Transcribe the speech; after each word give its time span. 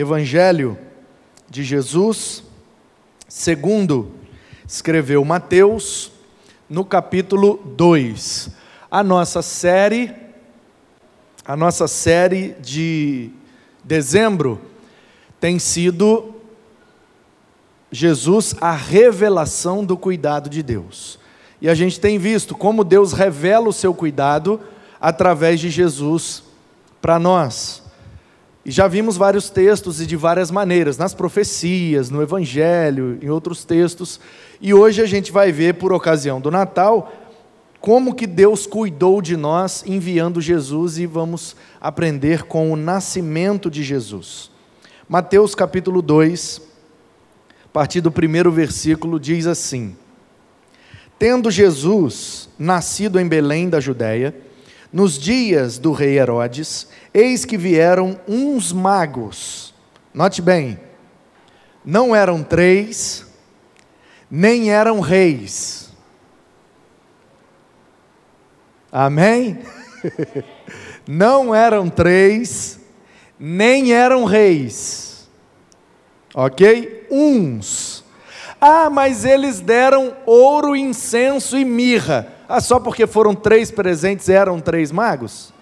Evangelho 0.00 0.78
de 1.50 1.62
Jesus, 1.62 2.42
segundo 3.28 4.12
escreveu 4.66 5.22
Mateus, 5.22 6.10
no 6.70 6.86
capítulo 6.86 7.60
2. 7.76 8.48
A 8.90 9.04
nossa 9.04 9.42
série, 9.42 10.14
a 11.44 11.54
nossa 11.54 11.86
série 11.86 12.56
de 12.62 13.28
dezembro 13.84 14.58
tem 15.38 15.58
sido 15.58 16.34
Jesus, 17.92 18.54
a 18.58 18.72
revelação 18.72 19.84
do 19.84 19.98
cuidado 19.98 20.48
de 20.48 20.62
Deus. 20.62 21.18
E 21.60 21.68
a 21.68 21.74
gente 21.74 22.00
tem 22.00 22.18
visto 22.18 22.54
como 22.54 22.84
Deus 22.84 23.12
revela 23.12 23.68
o 23.68 23.72
seu 23.72 23.92
cuidado 23.92 24.60
através 24.98 25.60
de 25.60 25.68
Jesus 25.68 26.42
para 27.02 27.18
nós. 27.18 27.79
E 28.64 28.70
já 28.70 28.86
vimos 28.86 29.16
vários 29.16 29.48
textos 29.48 30.00
e 30.00 30.06
de 30.06 30.16
várias 30.16 30.50
maneiras, 30.50 30.98
nas 30.98 31.14
profecias, 31.14 32.10
no 32.10 32.22
Evangelho, 32.22 33.18
em 33.22 33.30
outros 33.30 33.64
textos. 33.64 34.20
E 34.60 34.74
hoje 34.74 35.00
a 35.00 35.06
gente 35.06 35.32
vai 35.32 35.50
ver, 35.50 35.74
por 35.74 35.92
ocasião 35.92 36.40
do 36.40 36.50
Natal, 36.50 37.10
como 37.80 38.14
que 38.14 38.26
Deus 38.26 38.66
cuidou 38.66 39.22
de 39.22 39.36
nós 39.36 39.82
enviando 39.86 40.40
Jesus 40.40 40.98
e 40.98 41.06
vamos 41.06 41.56
aprender 41.80 42.42
com 42.42 42.70
o 42.70 42.76
nascimento 42.76 43.70
de 43.70 43.82
Jesus. 43.82 44.50
Mateus 45.08 45.54
capítulo 45.54 46.02
2, 46.02 46.60
a 47.64 47.68
partir 47.72 48.02
do 48.02 48.12
primeiro 48.12 48.52
versículo, 48.52 49.18
diz 49.18 49.46
assim: 49.46 49.96
Tendo 51.18 51.50
Jesus 51.50 52.50
nascido 52.58 53.18
em 53.18 53.26
Belém 53.26 53.70
da 53.70 53.80
Judéia, 53.80 54.34
nos 54.92 55.18
dias 55.18 55.78
do 55.78 55.92
rei 55.92 56.18
Herodes, 56.18 56.88
eis 57.14 57.44
que 57.44 57.56
vieram 57.56 58.20
uns 58.26 58.72
magos. 58.72 59.74
Note 60.12 60.42
bem, 60.42 60.78
não 61.84 62.14
eram 62.14 62.42
três, 62.42 63.26
nem 64.30 64.70
eram 64.70 65.00
reis. 65.00 65.92
Amém? 68.90 69.60
não 71.06 71.54
eram 71.54 71.88
três, 71.88 72.80
nem 73.38 73.92
eram 73.92 74.24
reis. 74.24 75.28
Ok? 76.34 77.06
Uns. 77.10 77.99
Ah, 78.60 78.90
mas 78.90 79.24
eles 79.24 79.60
deram 79.60 80.14
ouro, 80.26 80.76
incenso 80.76 81.56
e 81.56 81.64
mirra. 81.64 82.28
Ah, 82.48 82.60
só 82.60 82.78
porque 82.78 83.06
foram 83.06 83.34
três 83.34 83.70
presentes 83.70 84.28
eram 84.28 84.60
três 84.60 84.92
magos? 84.92 85.52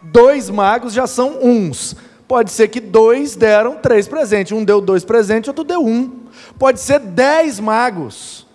Dois 0.00 0.48
magos 0.48 0.92
já 0.92 1.06
são 1.06 1.38
uns. 1.42 1.96
Pode 2.26 2.50
ser 2.50 2.68
que 2.68 2.80
dois 2.80 3.36
deram 3.36 3.76
três 3.76 4.08
presentes. 4.08 4.52
Um 4.52 4.64
deu 4.64 4.80
dois 4.80 5.04
presentes, 5.04 5.48
outro 5.48 5.64
deu 5.64 5.84
um. 5.84 6.20
Pode 6.58 6.80
ser 6.80 7.00
dez 7.00 7.60
magos. 7.60 8.45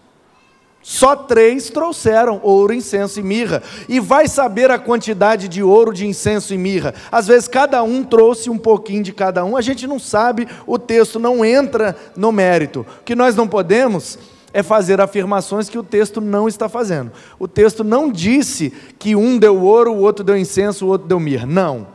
Só 0.83 1.15
três 1.15 1.69
trouxeram 1.69 2.39
ouro, 2.41 2.73
incenso 2.73 3.19
e 3.19 3.23
mirra. 3.23 3.61
E 3.87 3.99
vai 3.99 4.27
saber 4.27 4.71
a 4.71 4.79
quantidade 4.79 5.47
de 5.47 5.61
ouro, 5.61 5.93
de 5.93 6.07
incenso 6.07 6.53
e 6.53 6.57
mirra. 6.57 6.93
Às 7.11 7.27
vezes 7.27 7.47
cada 7.47 7.83
um 7.83 8.03
trouxe 8.03 8.49
um 8.49 8.57
pouquinho 8.57 9.03
de 9.03 9.13
cada 9.13 9.45
um. 9.45 9.55
A 9.55 9.61
gente 9.61 9.85
não 9.85 9.99
sabe, 9.99 10.47
o 10.65 10.79
texto 10.79 11.19
não 11.19 11.45
entra 11.45 11.95
no 12.15 12.31
mérito. 12.31 12.85
O 12.99 13.03
que 13.03 13.15
nós 13.15 13.35
não 13.35 13.47
podemos 13.47 14.17
é 14.53 14.63
fazer 14.63 14.99
afirmações 14.99 15.69
que 15.69 15.77
o 15.77 15.83
texto 15.83 16.19
não 16.19 16.47
está 16.47 16.67
fazendo. 16.67 17.11
O 17.39 17.47
texto 17.47 17.83
não 17.83 18.11
disse 18.11 18.73
que 18.97 19.15
um 19.15 19.37
deu 19.37 19.61
ouro, 19.61 19.93
o 19.93 19.99
outro 19.99 20.23
deu 20.23 20.35
incenso, 20.35 20.85
o 20.85 20.89
outro 20.89 21.07
deu 21.07 21.19
mirra. 21.19 21.45
Não. 21.45 21.87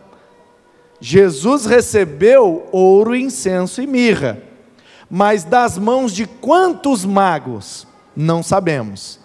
Jesus 1.00 1.66
recebeu 1.66 2.66
ouro, 2.72 3.14
incenso 3.14 3.82
e 3.82 3.86
mirra. 3.86 4.38
Mas 5.10 5.44
das 5.44 5.76
mãos 5.76 6.12
de 6.12 6.26
quantos 6.26 7.04
magos? 7.04 7.86
Não 8.16 8.42
sabemos. 8.42 9.20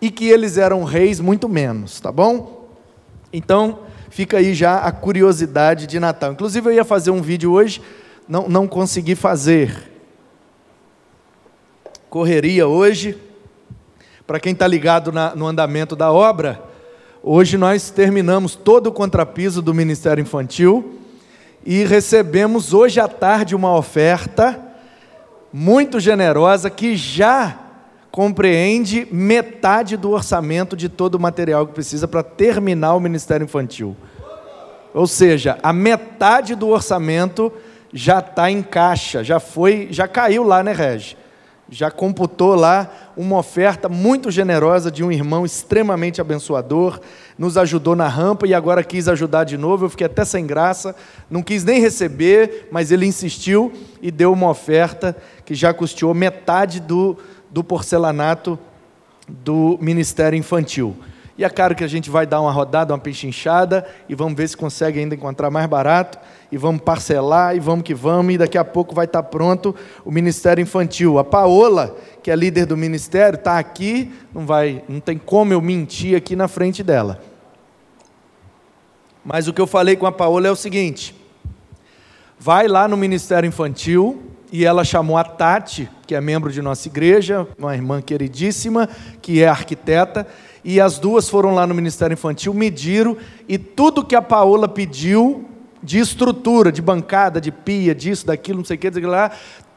E 0.00 0.10
que 0.10 0.28
eles 0.28 0.58
eram 0.58 0.82
reis, 0.82 1.20
muito 1.20 1.48
menos, 1.48 2.00
tá 2.00 2.10
bom? 2.10 2.68
Então, 3.32 3.80
fica 4.10 4.38
aí 4.38 4.52
já 4.52 4.78
a 4.78 4.90
curiosidade 4.90 5.86
de 5.86 6.00
Natal. 6.00 6.32
Inclusive, 6.32 6.68
eu 6.68 6.74
ia 6.74 6.84
fazer 6.84 7.10
um 7.10 7.22
vídeo 7.22 7.52
hoje, 7.52 7.80
não, 8.28 8.48
não 8.48 8.66
consegui 8.66 9.14
fazer 9.14 9.90
correria 12.10 12.66
hoje. 12.66 13.16
Para 14.26 14.38
quem 14.38 14.52
está 14.52 14.66
ligado 14.66 15.10
na, 15.10 15.34
no 15.34 15.46
andamento 15.46 15.96
da 15.96 16.12
obra, 16.12 16.62
hoje 17.22 17.56
nós 17.56 17.90
terminamos 17.90 18.54
todo 18.54 18.88
o 18.88 18.92
contrapiso 18.92 19.62
do 19.62 19.72
Ministério 19.72 20.20
Infantil 20.20 20.98
e 21.64 21.84
recebemos 21.84 22.74
hoje 22.74 23.00
à 23.00 23.08
tarde 23.08 23.54
uma 23.54 23.74
oferta 23.74 24.60
muito 25.50 25.98
generosa 25.98 26.68
que 26.68 26.96
já 26.96 27.61
compreende 28.12 29.08
metade 29.10 29.96
do 29.96 30.10
orçamento 30.10 30.76
de 30.76 30.86
todo 30.86 31.14
o 31.14 31.20
material 31.20 31.66
que 31.66 31.72
precisa 31.72 32.06
para 32.06 32.22
terminar 32.22 32.94
o 32.94 33.00
Ministério 33.00 33.44
Infantil. 33.44 33.96
Ou 34.92 35.06
seja, 35.06 35.58
a 35.62 35.72
metade 35.72 36.54
do 36.54 36.68
orçamento 36.68 37.50
já 37.90 38.18
está 38.18 38.50
em 38.50 38.62
caixa, 38.62 39.24
já 39.24 39.40
foi, 39.40 39.88
já 39.90 40.06
caiu 40.06 40.44
lá, 40.44 40.62
né, 40.62 40.72
Regi? 40.74 41.16
já 41.72 41.90
computou 41.90 42.54
lá 42.54 42.90
uma 43.16 43.38
oferta 43.38 43.88
muito 43.88 44.30
generosa 44.30 44.90
de 44.90 45.02
um 45.02 45.10
irmão 45.10 45.46
extremamente 45.46 46.20
abençoador, 46.20 47.00
nos 47.38 47.56
ajudou 47.56 47.96
na 47.96 48.06
rampa 48.08 48.46
e 48.46 48.52
agora 48.52 48.84
quis 48.84 49.08
ajudar 49.08 49.44
de 49.44 49.56
novo. 49.56 49.86
Eu 49.86 49.88
fiquei 49.88 50.06
até 50.06 50.22
sem 50.22 50.46
graça, 50.46 50.94
não 51.30 51.42
quis 51.42 51.64
nem 51.64 51.80
receber, 51.80 52.68
mas 52.70 52.92
ele 52.92 53.06
insistiu 53.06 53.72
e 54.02 54.10
deu 54.10 54.34
uma 54.34 54.50
oferta 54.50 55.16
que 55.46 55.54
já 55.54 55.72
custeou 55.72 56.12
metade 56.12 56.78
do, 56.78 57.16
do 57.52 57.62
porcelanato 57.62 58.58
do 59.28 59.78
Ministério 59.80 60.36
Infantil. 60.36 60.96
E 61.36 61.44
é 61.44 61.50
claro 61.50 61.74
que 61.74 61.84
a 61.84 61.88
gente 61.88 62.10
vai 62.10 62.26
dar 62.26 62.40
uma 62.40 62.50
rodada, 62.50 62.92
uma 62.92 62.98
pechinchada, 62.98 63.86
e 64.08 64.14
vamos 64.14 64.34
ver 64.34 64.48
se 64.48 64.56
consegue 64.56 64.98
ainda 64.98 65.14
encontrar 65.14 65.50
mais 65.50 65.66
barato, 65.66 66.18
e 66.50 66.56
vamos 66.56 66.82
parcelar, 66.82 67.54
e 67.56 67.60
vamos 67.60 67.84
que 67.84 67.94
vamos, 67.94 68.34
e 68.34 68.38
daqui 68.38 68.58
a 68.58 68.64
pouco 68.64 68.94
vai 68.94 69.04
estar 69.04 69.22
pronto 69.24 69.74
o 70.04 70.10
Ministério 70.10 70.62
Infantil. 70.62 71.18
A 71.18 71.24
Paola, 71.24 71.96
que 72.22 72.30
é 72.30 72.36
líder 72.36 72.66
do 72.66 72.76
ministério, 72.76 73.36
está 73.36 73.58
aqui, 73.58 74.12
não, 74.32 74.46
vai, 74.46 74.82
não 74.88 75.00
tem 75.00 75.18
como 75.18 75.52
eu 75.52 75.60
mentir 75.60 76.16
aqui 76.16 76.34
na 76.36 76.48
frente 76.48 76.82
dela. 76.82 77.20
Mas 79.24 79.46
o 79.46 79.52
que 79.52 79.60
eu 79.60 79.66
falei 79.66 79.96
com 79.96 80.06
a 80.06 80.12
Paola 80.12 80.48
é 80.48 80.50
o 80.50 80.56
seguinte: 80.56 81.14
vai 82.38 82.68
lá 82.68 82.86
no 82.86 82.96
Ministério 82.96 83.48
Infantil, 83.48 84.22
e 84.52 84.66
ela 84.66 84.84
chamou 84.84 85.16
a 85.16 85.24
Tati, 85.24 85.88
que 86.12 86.16
é 86.16 86.20
membro 86.20 86.52
de 86.52 86.60
nossa 86.60 86.86
igreja, 86.88 87.48
uma 87.56 87.74
irmã 87.74 88.02
queridíssima, 88.02 88.86
que 89.22 89.42
é 89.42 89.48
arquiteta, 89.48 90.26
e 90.62 90.78
as 90.78 90.98
duas 90.98 91.26
foram 91.26 91.54
lá 91.54 91.66
no 91.66 91.74
Ministério 91.74 92.12
Infantil, 92.12 92.52
mediram, 92.52 93.16
e 93.48 93.56
tudo 93.56 94.04
que 94.04 94.14
a 94.14 94.20
Paola 94.20 94.68
pediu, 94.68 95.46
de 95.82 95.98
estrutura, 95.98 96.70
de 96.70 96.82
bancada, 96.82 97.40
de 97.40 97.50
pia, 97.50 97.94
disso, 97.94 98.26
daquilo, 98.26 98.58
não 98.58 98.64
sei 98.66 98.76
o 98.76 98.78
que, 98.78 98.90
lá, 99.00 99.30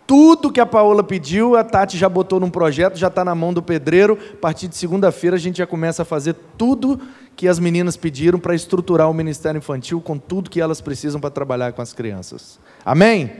tudo 0.05 0.51
que 0.51 0.59
a 0.59 0.65
Paola 0.65 1.01
pediu, 1.01 1.55
a 1.55 1.63
Tati 1.63 1.97
já 1.97 2.09
botou 2.09 2.37
num 2.37 2.49
projeto, 2.49 2.97
já 2.97 3.07
está 3.07 3.23
na 3.23 3.33
mão 3.33 3.53
do 3.53 3.63
pedreiro. 3.63 4.19
A 4.33 4.37
partir 4.37 4.67
de 4.67 4.75
segunda-feira 4.75 5.37
a 5.37 5.39
gente 5.39 5.59
já 5.59 5.65
começa 5.65 6.01
a 6.01 6.05
fazer 6.05 6.35
tudo 6.57 6.99
que 7.33 7.47
as 7.47 7.59
meninas 7.59 7.95
pediram 7.95 8.37
para 8.37 8.53
estruturar 8.53 9.09
o 9.09 9.13
Ministério 9.13 9.59
Infantil 9.59 10.01
com 10.01 10.17
tudo 10.17 10.49
que 10.49 10.59
elas 10.59 10.81
precisam 10.81 11.21
para 11.21 11.29
trabalhar 11.29 11.71
com 11.71 11.81
as 11.81 11.93
crianças. 11.93 12.59
Amém? 12.83 13.31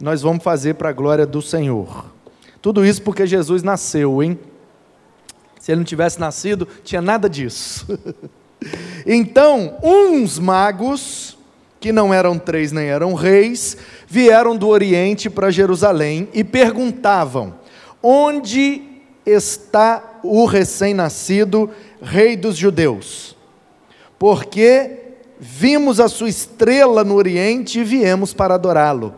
Nós 0.00 0.22
vamos 0.22 0.42
fazer 0.42 0.74
para 0.76 0.88
a 0.88 0.92
glória 0.92 1.26
do 1.26 1.42
Senhor. 1.42 2.19
Tudo 2.62 2.84
isso 2.84 3.02
porque 3.02 3.26
Jesus 3.26 3.62
nasceu, 3.62 4.22
hein? 4.22 4.38
Se 5.58 5.72
ele 5.72 5.80
não 5.80 5.84
tivesse 5.84 6.18
nascido, 6.18 6.66
tinha 6.84 7.02
nada 7.02 7.28
disso. 7.28 7.86
então, 9.06 9.78
uns 9.82 10.38
magos, 10.38 11.38
que 11.78 11.92
não 11.92 12.12
eram 12.12 12.38
três 12.38 12.72
nem 12.72 12.86
eram 12.86 13.14
reis, 13.14 13.76
vieram 14.06 14.56
do 14.56 14.68
Oriente 14.68 15.30
para 15.30 15.50
Jerusalém 15.50 16.28
e 16.34 16.44
perguntavam: 16.44 17.54
onde 18.02 18.82
está 19.24 20.20
o 20.22 20.44
recém-nascido 20.44 21.70
rei 22.02 22.36
dos 22.36 22.56
judeus? 22.56 23.36
Porque 24.18 24.98
vimos 25.38 25.98
a 25.98 26.08
sua 26.08 26.28
estrela 26.28 27.02
no 27.02 27.14
Oriente 27.14 27.80
e 27.80 27.84
viemos 27.84 28.34
para 28.34 28.54
adorá-lo. 28.54 29.14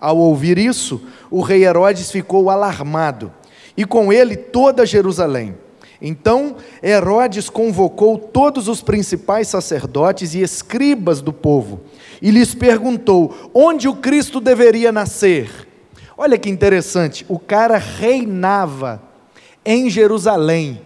Ao 0.00 0.16
ouvir 0.16 0.58
isso, 0.58 1.00
o 1.30 1.40
rei 1.40 1.64
Herodes 1.64 2.10
ficou 2.10 2.50
alarmado, 2.50 3.32
e 3.76 3.84
com 3.84 4.12
ele 4.12 4.36
toda 4.36 4.86
Jerusalém. 4.86 5.56
Então 6.00 6.56
Herodes 6.82 7.50
convocou 7.50 8.18
todos 8.18 8.68
os 8.68 8.80
principais 8.80 9.48
sacerdotes 9.48 10.34
e 10.34 10.42
escribas 10.42 11.20
do 11.20 11.32
povo 11.32 11.80
e 12.22 12.30
lhes 12.30 12.54
perguntou 12.54 13.50
onde 13.52 13.88
o 13.88 13.96
Cristo 13.96 14.40
deveria 14.40 14.92
nascer. 14.92 15.50
Olha 16.16 16.38
que 16.38 16.48
interessante, 16.48 17.26
o 17.28 17.38
cara 17.38 17.78
reinava 17.78 19.02
em 19.64 19.90
Jerusalém 19.90 20.80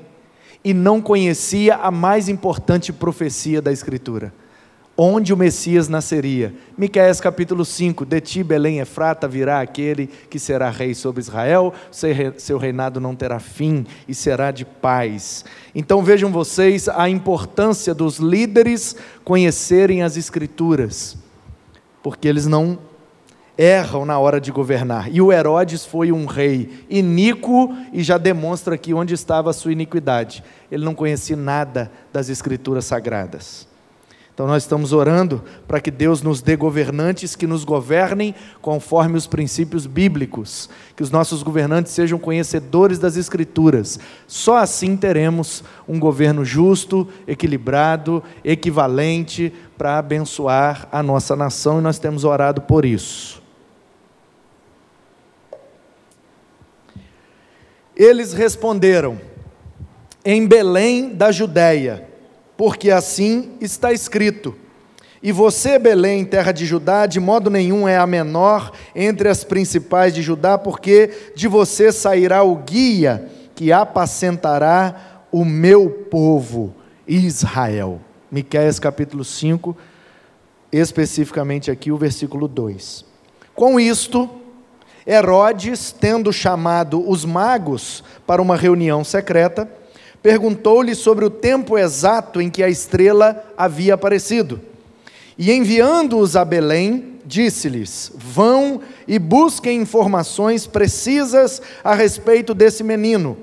e 0.64 0.72
não 0.72 1.00
conhecia 1.00 1.76
a 1.76 1.90
mais 1.90 2.28
importante 2.28 2.92
profecia 2.92 3.60
da 3.60 3.72
Escritura. 3.72 4.32
Onde 4.96 5.32
o 5.32 5.36
Messias 5.36 5.88
nasceria. 5.88 6.54
Miqueias 6.76 7.20
capítulo 7.20 7.64
5, 7.64 8.04
de 8.04 8.20
ti 8.20 8.42
Belém 8.42 8.78
Efrata 8.78 9.26
virá 9.26 9.60
aquele 9.60 10.06
que 10.06 10.38
será 10.38 10.70
rei 10.70 10.94
sobre 10.94 11.20
Israel, 11.20 11.72
seu 12.36 12.58
reinado 12.58 13.00
não 13.00 13.14
terá 13.14 13.38
fim 13.38 13.86
e 14.06 14.14
será 14.14 14.50
de 14.50 14.64
paz. 14.64 15.44
Então 15.74 16.02
vejam 16.02 16.30
vocês 16.30 16.88
a 16.88 17.08
importância 17.08 17.94
dos 17.94 18.18
líderes 18.18 18.94
conhecerem 19.24 20.02
as 20.02 20.16
escrituras, 20.16 21.16
porque 22.02 22.28
eles 22.28 22.46
não 22.46 22.78
erram 23.56 24.04
na 24.04 24.18
hora 24.18 24.40
de 24.40 24.50
governar. 24.50 25.12
E 25.12 25.20
o 25.20 25.32
Herodes 25.32 25.84
foi 25.84 26.12
um 26.12 26.26
rei 26.26 26.84
iníquo 26.88 27.74
e 27.92 28.02
já 28.02 28.18
demonstra 28.18 28.74
aqui 28.74 28.92
onde 28.92 29.14
estava 29.14 29.50
a 29.50 29.52
sua 29.52 29.72
iniquidade. 29.72 30.42
Ele 30.70 30.84
não 30.84 30.94
conhecia 30.94 31.36
nada 31.36 31.90
das 32.12 32.28
escrituras 32.28 32.84
sagradas. 32.84 33.71
Então 34.34 34.46
nós 34.46 34.62
estamos 34.62 34.94
orando 34.94 35.42
para 35.68 35.78
que 35.78 35.90
Deus 35.90 36.22
nos 36.22 36.40
dê 36.40 36.56
governantes 36.56 37.36
que 37.36 37.46
nos 37.46 37.64
governem 37.64 38.34
conforme 38.62 39.18
os 39.18 39.26
princípios 39.26 39.86
bíblicos, 39.86 40.70
que 40.96 41.02
os 41.02 41.10
nossos 41.10 41.42
governantes 41.42 41.92
sejam 41.92 42.18
conhecedores 42.18 42.98
das 42.98 43.16
Escrituras. 43.16 44.00
Só 44.26 44.56
assim 44.56 44.96
teremos 44.96 45.62
um 45.86 46.00
governo 46.00 46.46
justo, 46.46 47.06
equilibrado, 47.26 48.22
equivalente 48.42 49.52
para 49.76 49.98
abençoar 49.98 50.88
a 50.90 51.02
nossa 51.02 51.36
nação 51.36 51.78
e 51.78 51.82
nós 51.82 51.98
temos 51.98 52.24
orado 52.24 52.62
por 52.62 52.86
isso. 52.86 53.42
Eles 57.94 58.32
responderam: 58.32 59.20
em 60.24 60.46
Belém 60.46 61.10
da 61.10 61.30
Judéia 61.30 62.11
porque 62.62 62.92
assim 62.92 63.54
está 63.60 63.92
escrito. 63.92 64.54
E 65.20 65.32
você, 65.32 65.80
Belém, 65.80 66.24
terra 66.24 66.52
de 66.52 66.64
Judá, 66.64 67.06
de 67.06 67.18
modo 67.18 67.50
nenhum 67.50 67.88
é 67.88 67.96
a 67.96 68.06
menor 68.06 68.70
entre 68.94 69.28
as 69.28 69.42
principais 69.42 70.14
de 70.14 70.22
Judá, 70.22 70.56
porque 70.56 71.32
de 71.34 71.48
você 71.48 71.90
sairá 71.90 72.44
o 72.44 72.54
guia 72.54 73.28
que 73.56 73.72
apacentará 73.72 75.24
o 75.32 75.44
meu 75.44 75.90
povo, 75.90 76.72
Israel. 77.04 78.00
Miqueias 78.30 78.78
capítulo 78.78 79.24
5, 79.24 79.76
especificamente 80.70 81.68
aqui 81.68 81.90
o 81.90 81.98
versículo 81.98 82.46
2. 82.46 83.04
Com 83.56 83.80
isto, 83.80 84.30
Herodes, 85.04 85.90
tendo 85.90 86.32
chamado 86.32 87.10
os 87.10 87.24
magos 87.24 88.04
para 88.24 88.40
uma 88.40 88.54
reunião 88.54 89.02
secreta, 89.02 89.68
perguntou-lhe 90.22 90.94
sobre 90.94 91.24
o 91.24 91.30
tempo 91.30 91.76
exato 91.76 92.40
em 92.40 92.48
que 92.48 92.62
a 92.62 92.68
estrela 92.68 93.44
havia 93.56 93.94
aparecido. 93.94 94.60
E 95.36 95.50
enviando-os 95.50 96.36
a 96.36 96.44
Belém, 96.44 97.18
disse-lhes: 97.24 98.12
Vão 98.14 98.80
e 99.08 99.18
busquem 99.18 99.80
informações 99.80 100.66
precisas 100.66 101.60
a 101.82 101.94
respeito 101.94 102.54
desse 102.54 102.84
menino. 102.84 103.36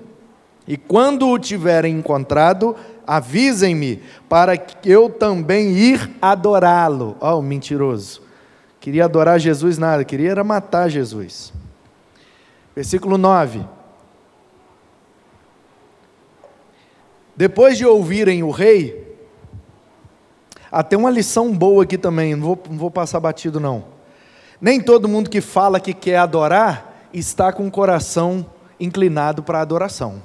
E 0.68 0.78
quando 0.78 1.28
o 1.28 1.40
tiverem 1.40 1.96
encontrado, 1.96 2.76
avisem-me, 3.06 4.04
para 4.30 4.56
que 4.56 4.90
eu 4.90 5.10
também 5.10 5.72
ir 5.72 6.12
adorá-lo. 6.22 7.18
Ó, 7.20 7.40
oh, 7.40 7.42
mentiroso. 7.42 8.22
Queria 8.80 9.06
adorar 9.06 9.40
Jesus 9.40 9.78
nada, 9.78 10.06
queria 10.06 10.32
era 10.32 10.44
matar 10.44 10.88
Jesus. 10.88 11.52
Versículo 12.76 13.18
9. 13.18 13.79
Depois 17.40 17.78
de 17.78 17.86
ouvirem 17.86 18.44
o 18.44 18.52
rei, 18.52 19.18
até 20.70 20.98
uma 20.98 21.10
lição 21.10 21.56
boa 21.56 21.84
aqui 21.84 21.98
também, 21.98 22.36
não 22.36 22.46
vou, 22.46 22.64
não 22.70 22.78
vou 22.78 22.92
passar 22.92 23.18
batido 23.22 23.62
não. 23.62 23.86
Nem 24.60 24.82
todo 24.82 25.08
mundo 25.08 25.30
que 25.30 25.40
fala 25.40 25.80
que 25.80 25.94
quer 25.94 26.18
adorar 26.18 27.08
está 27.14 27.54
com 27.54 27.66
o 27.66 27.72
coração 27.72 28.46
inclinado 28.78 29.42
para 29.42 29.60
a 29.60 29.62
adoração. 29.62 30.22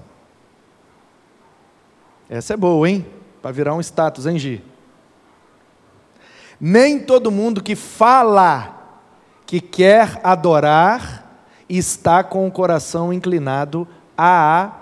Essa 2.28 2.54
é 2.54 2.56
boa, 2.56 2.90
hein? 2.90 3.06
Para 3.40 3.52
virar 3.52 3.76
um 3.76 3.80
status, 3.80 4.26
hein, 4.26 4.36
Gi? 4.36 4.60
Nem 6.60 6.98
todo 6.98 7.30
mundo 7.30 7.62
que 7.62 7.76
fala 7.76 8.76
que 9.46 9.60
quer 9.60 10.20
adorar 10.24 11.32
está 11.68 12.24
com 12.24 12.44
o 12.44 12.50
coração 12.50 13.12
inclinado 13.12 13.86
à 14.18 14.72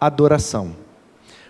adoração. 0.00 0.84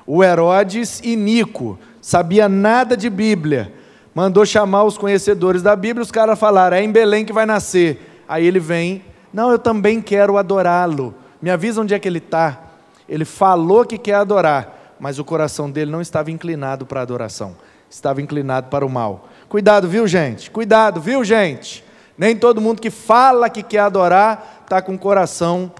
O 0.06 0.22
Herodes 0.22 1.00
Nico 1.02 1.78
sabia 2.00 2.48
nada 2.48 2.96
de 2.96 3.10
Bíblia, 3.10 3.72
mandou 4.14 4.46
chamar 4.46 4.84
os 4.84 4.96
conhecedores 4.96 5.62
da 5.62 5.74
Bíblia, 5.74 6.02
os 6.02 6.12
caras 6.12 6.38
falaram: 6.38 6.76
é 6.76 6.82
em 6.82 6.92
Belém 6.92 7.24
que 7.24 7.32
vai 7.32 7.44
nascer. 7.44 8.22
Aí 8.28 8.46
ele 8.46 8.60
vem, 8.60 9.04
não, 9.32 9.50
eu 9.50 9.58
também 9.58 10.00
quero 10.00 10.38
adorá-lo. 10.38 11.14
Me 11.42 11.50
avisa 11.50 11.80
onde 11.80 11.94
é 11.94 11.98
que 11.98 12.08
ele 12.08 12.18
está. 12.18 12.60
Ele 13.08 13.24
falou 13.24 13.84
que 13.84 13.98
quer 13.98 14.14
adorar, 14.14 14.94
mas 14.98 15.18
o 15.18 15.24
coração 15.24 15.70
dele 15.70 15.90
não 15.90 16.00
estava 16.00 16.30
inclinado 16.30 16.86
para 16.86 17.00
a 17.00 17.02
adoração, 17.02 17.56
estava 17.90 18.22
inclinado 18.22 18.68
para 18.68 18.86
o 18.86 18.88
mal. 18.88 19.28
Cuidado, 19.48 19.88
viu, 19.88 20.06
gente? 20.06 20.50
Cuidado, 20.50 21.00
viu, 21.00 21.22
gente? 21.24 21.84
Nem 22.16 22.34
todo 22.36 22.60
mundo 22.60 22.80
que 22.80 22.90
fala 22.90 23.50
que 23.50 23.62
quer 23.62 23.80
adorar 23.80 24.62
está 24.64 24.80
com 24.80 24.94
o 24.94 24.98
coração 24.98 25.70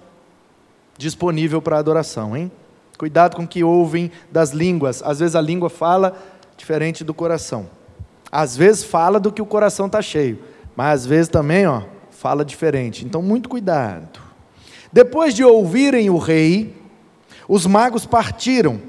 disponível 0.99 1.62
para 1.62 1.79
adoração, 1.79 2.37
hein? 2.37 2.50
Cuidado 2.98 3.37
com 3.37 3.43
o 3.43 3.48
que 3.48 3.62
ouvem 3.62 4.10
das 4.31 4.50
línguas. 4.50 5.02
Às 5.02 5.20
vezes 5.20 5.37
a 5.37 5.40
língua 5.40 5.69
fala 5.69 6.16
diferente 6.56 7.04
do 7.04 7.12
coração. 7.12 7.69
Às 8.31 8.56
vezes 8.56 8.84
fala 8.84 9.20
do 9.20 9.31
que 9.31 9.43
o 9.43 9.46
coração 9.46 9.87
está 9.87 10.02
cheio, 10.02 10.38
mas 10.75 11.00
às 11.00 11.06
vezes 11.06 11.28
também 11.28 11.66
ó, 11.66 11.82
fala 12.10 12.44
diferente. 12.44 13.04
Então, 13.04 13.22
muito 13.22 13.48
cuidado. 13.48 14.20
Depois 14.93 15.34
de 15.34 15.44
ouvirem 15.44 16.08
o 16.10 16.16
rei, 16.16 16.75
os 17.48 17.66
magos 17.66 18.06
partiram. 18.06 18.81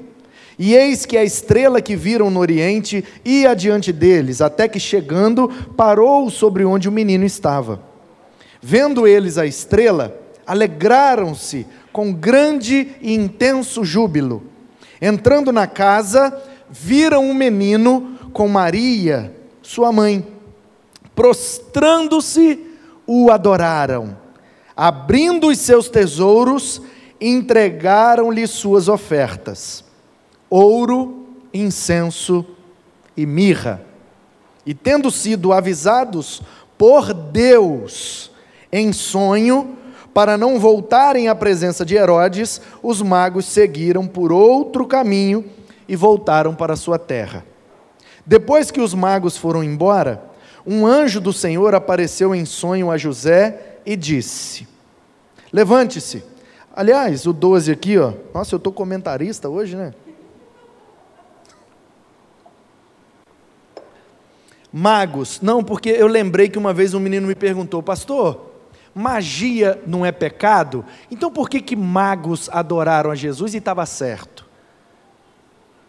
E 0.58 0.74
eis 0.74 1.06
que 1.06 1.16
a 1.16 1.22
estrela 1.22 1.80
que 1.80 1.94
viram 1.94 2.30
no 2.30 2.40
oriente 2.40 3.04
ia 3.24 3.50
adiante 3.50 3.92
deles, 3.92 4.40
até 4.40 4.66
que 4.66 4.80
chegando, 4.80 5.48
parou 5.76 6.28
sobre 6.30 6.64
onde 6.64 6.88
o 6.88 6.92
menino 6.92 7.24
estava. 7.24 7.80
Vendo 8.60 9.06
eles 9.06 9.38
a 9.38 9.46
estrela, 9.46 10.18
alegraram-se 10.48 11.66
com 11.92 12.10
grande 12.10 12.96
e 13.02 13.14
intenso 13.14 13.84
júbilo. 13.84 14.42
Entrando 15.00 15.52
na 15.52 15.66
casa, 15.66 16.42
viram 16.70 17.28
um 17.28 17.34
menino 17.34 18.18
com 18.32 18.48
Maria, 18.48 19.36
sua 19.60 19.92
mãe. 19.92 20.26
Prostrando-se, 21.14 22.64
o 23.06 23.30
adoraram. 23.30 24.16
Abrindo 24.74 25.48
os 25.48 25.58
seus 25.58 25.88
tesouros, 25.88 26.80
entregaram-lhe 27.20 28.46
suas 28.46 28.88
ofertas: 28.88 29.84
ouro, 30.48 31.26
incenso 31.52 32.44
e 33.16 33.26
mirra. 33.26 33.82
E 34.64 34.72
tendo 34.72 35.10
sido 35.10 35.52
avisados 35.52 36.42
por 36.76 37.12
Deus 37.12 38.30
em 38.70 38.92
sonho, 38.92 39.77
para 40.18 40.36
não 40.36 40.58
voltarem 40.58 41.28
à 41.28 41.34
presença 41.36 41.86
de 41.86 41.94
Herodes, 41.94 42.60
os 42.82 43.00
magos 43.00 43.44
seguiram 43.44 44.04
por 44.04 44.32
outro 44.32 44.84
caminho 44.84 45.44
e 45.88 45.94
voltaram 45.94 46.56
para 46.56 46.74
sua 46.74 46.98
terra. 46.98 47.46
Depois 48.26 48.68
que 48.72 48.80
os 48.80 48.94
magos 48.94 49.36
foram 49.36 49.62
embora, 49.62 50.24
um 50.66 50.84
anjo 50.84 51.20
do 51.20 51.32
Senhor 51.32 51.72
apareceu 51.72 52.34
em 52.34 52.44
sonho 52.44 52.90
a 52.90 52.96
José 52.96 53.76
e 53.86 53.94
disse: 53.94 54.66
Levante-se. 55.52 56.24
Aliás, 56.74 57.24
o 57.24 57.32
12 57.32 57.70
aqui, 57.70 57.96
ó. 57.96 58.12
Nossa, 58.34 58.56
eu 58.56 58.58
estou 58.58 58.72
comentarista 58.72 59.48
hoje, 59.48 59.76
né? 59.76 59.94
Magos. 64.72 65.40
Não, 65.40 65.62
porque 65.62 65.90
eu 65.90 66.08
lembrei 66.08 66.48
que 66.48 66.58
uma 66.58 66.72
vez 66.72 66.92
um 66.92 66.98
menino 66.98 67.28
me 67.28 67.36
perguntou, 67.36 67.80
pastor, 67.80 68.47
magia 68.98 69.80
não 69.86 70.04
é 70.04 70.10
pecado? 70.10 70.84
Então 71.10 71.30
por 71.30 71.48
que, 71.48 71.60
que 71.60 71.76
magos 71.76 72.50
adoraram 72.52 73.10
a 73.10 73.14
Jesus 73.14 73.54
e 73.54 73.58
estava 73.58 73.86
certo? 73.86 74.44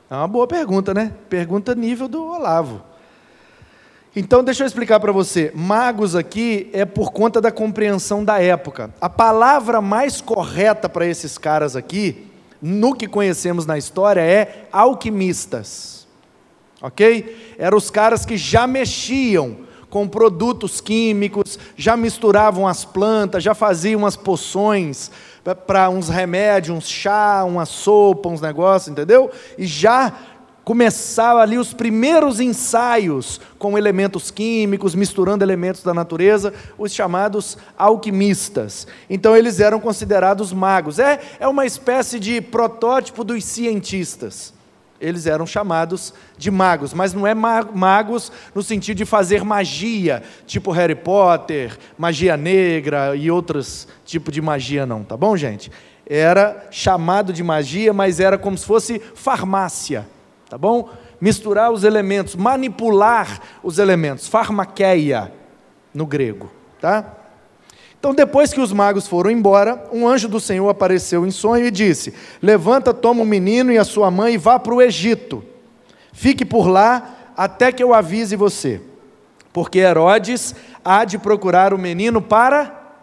É 0.10 0.16
uma 0.16 0.28
boa 0.28 0.48
pergunta, 0.48 0.94
né? 0.94 1.12
Pergunta 1.28 1.76
nível 1.76 2.08
do 2.08 2.24
Olavo. 2.24 2.84
Então, 4.16 4.44
deixa 4.44 4.64
eu 4.64 4.68
explicar 4.68 5.00
para 5.00 5.12
você. 5.12 5.52
Magos 5.54 6.16
aqui 6.16 6.70
é 6.74 6.84
por 6.84 7.12
conta 7.12 7.40
da 7.40 7.52
compreensão 7.52 8.26
da 8.26 8.42
época. 8.42 8.92
A 9.00 9.08
palavra 9.08 9.82
mais 9.82 10.20
correta 10.20 10.90
para 10.90 11.06
esses 11.06 11.38
caras 11.38 11.76
aqui, 11.76 12.28
no 12.60 12.96
que 12.96 13.08
conhecemos 13.08 13.68
na 13.68 13.78
história, 13.78 14.22
é 14.22 14.68
alquimistas. 14.72 16.08
Ok? 16.82 17.56
Eram 17.60 17.78
os 17.78 17.92
caras 17.92 18.26
que 18.26 18.36
já 18.36 18.66
mexiam 18.66 19.69
com 19.90 20.08
produtos 20.08 20.80
químicos, 20.80 21.58
já 21.76 21.98
misturavam 21.98 22.68
as 22.68 22.86
plantas, 22.86 23.44
já 23.44 23.54
faziam 23.54 24.02
umas 24.02 24.16
poções 24.16 25.12
para 25.66 25.90
uns 25.90 26.10
remédios, 26.10 26.78
uns 26.78 26.90
chá, 26.90 27.44
uma 27.44 27.66
sopa, 27.66 28.30
uns 28.30 28.42
negócios, 28.42 28.92
entendeu? 28.92 29.32
E 29.58 29.66
já 29.66 30.14
começava 30.64 31.40
ali 31.40 31.58
os 31.58 31.74
primeiros 31.74 32.40
ensaios 32.40 33.42
com 33.58 33.76
elementos 33.76 34.30
químicos, 34.30 34.94
misturando 34.94 35.44
elementos 35.44 35.82
da 35.82 35.96
natureza, 35.96 36.54
os 36.78 36.94
chamados 36.94 37.58
alquimistas. 37.76 38.86
Então 39.10 39.36
eles 39.36 39.60
eram 39.60 39.80
considerados 39.80 40.54
magos. 40.54 41.00
É, 41.00 41.20
é 41.40 41.48
uma 41.48 41.66
espécie 41.66 42.20
de 42.20 42.40
protótipo 42.40 43.24
dos 43.24 43.44
cientistas. 43.44 44.54
Eles 45.00 45.26
eram 45.26 45.46
chamados 45.46 46.14
de 46.38 46.52
magos, 46.52 46.94
mas 46.94 47.14
não 47.14 47.26
é 47.26 47.34
magos 47.34 48.32
no 48.54 48.62
sentido 48.62 48.98
de 48.98 49.06
fazer 49.06 49.44
magia, 49.44 50.22
tipo 50.46 50.72
Harry 50.72 50.96
Potter, 50.96 51.78
magia 51.98 52.36
negra 52.36 53.16
e 53.16 53.32
outros 53.32 53.88
tipos 54.06 54.34
de 54.34 54.42
magia, 54.42 54.86
não, 54.86 55.04
tá 55.04 55.16
bom, 55.16 55.38
gente? 55.38 55.72
Era 56.06 56.68
chamado 56.72 57.32
de 57.32 57.44
magia, 57.44 57.94
mas 57.94 58.20
era 58.20 58.38
como 58.38 58.58
se 58.58 58.66
fosse 58.66 59.00
farmácia 59.16 60.06
tá 60.50 60.58
bom? 60.58 60.90
Misturar 61.22 61.72
os 61.72 61.84
elementos, 61.84 62.36
manipular 62.36 63.40
os 63.62 63.78
elementos, 63.78 64.28
farmaqueia 64.28 65.32
no 65.94 66.06
grego, 66.06 66.52
tá? 66.82 67.18
Então, 68.00 68.16
depois 68.16 68.54
que 68.54 68.62
os 68.62 68.72
magos 68.72 69.08
foram 69.08 69.30
embora, 69.30 69.84
um 69.92 70.08
anjo 70.08 70.30
do 70.30 70.40
Senhor 70.40 70.70
apareceu 70.70 71.28
em 71.28 71.32
sonho 71.32 71.66
e 71.66 71.72
disse: 71.72 72.14
Levanta, 72.42 72.94
toma 72.94 73.22
o 73.22 73.26
menino 73.26 73.72
e 73.72 73.78
a 73.78 73.84
sua 73.84 74.10
mãe 74.10 74.36
e 74.36 74.38
vá 74.38 74.58
para 74.58 74.74
o 74.74 74.82
Egito. 74.82 75.44
Fique 76.14 76.46
por 76.46 76.68
lá 76.68 77.34
até 77.36 77.72
que 77.72 77.84
eu 77.84 77.94
avise 77.94 78.38
você. 78.38 78.82
Porque 79.52 79.80
Herodes 79.80 80.56
há 80.84 81.04
de 81.04 81.18
procurar 81.18 81.74
o 81.74 81.78
menino 81.78 82.22
para 82.22 82.94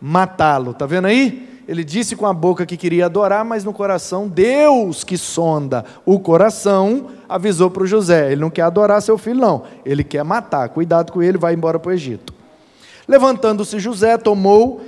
matá-lo. 0.00 0.70
Está 0.70 0.86
vendo 0.86 1.06
aí? 1.06 1.60
Ele 1.68 1.84
disse 1.84 2.16
com 2.16 2.24
a 2.24 2.32
boca 2.32 2.64
que 2.64 2.78
queria 2.78 3.04
adorar, 3.04 3.44
mas 3.44 3.62
no 3.62 3.74
coração, 3.74 4.26
Deus 4.26 5.04
que 5.04 5.18
sonda 5.18 5.84
o 6.06 6.18
coração, 6.18 7.08
avisou 7.28 7.70
para 7.70 7.82
o 7.82 7.86
José: 7.86 8.32
ele 8.32 8.40
não 8.40 8.48
quer 8.48 8.62
adorar 8.62 9.02
seu 9.02 9.18
filho, 9.18 9.40
não, 9.40 9.64
ele 9.84 10.02
quer 10.02 10.24
matar. 10.24 10.70
Cuidado 10.70 11.12
com 11.12 11.22
ele, 11.22 11.36
vai 11.36 11.52
embora 11.52 11.78
para 11.78 11.90
o 11.90 11.92
Egito. 11.92 12.37
Levantando-se 13.08 13.78
José, 13.78 14.18
tomou 14.18 14.82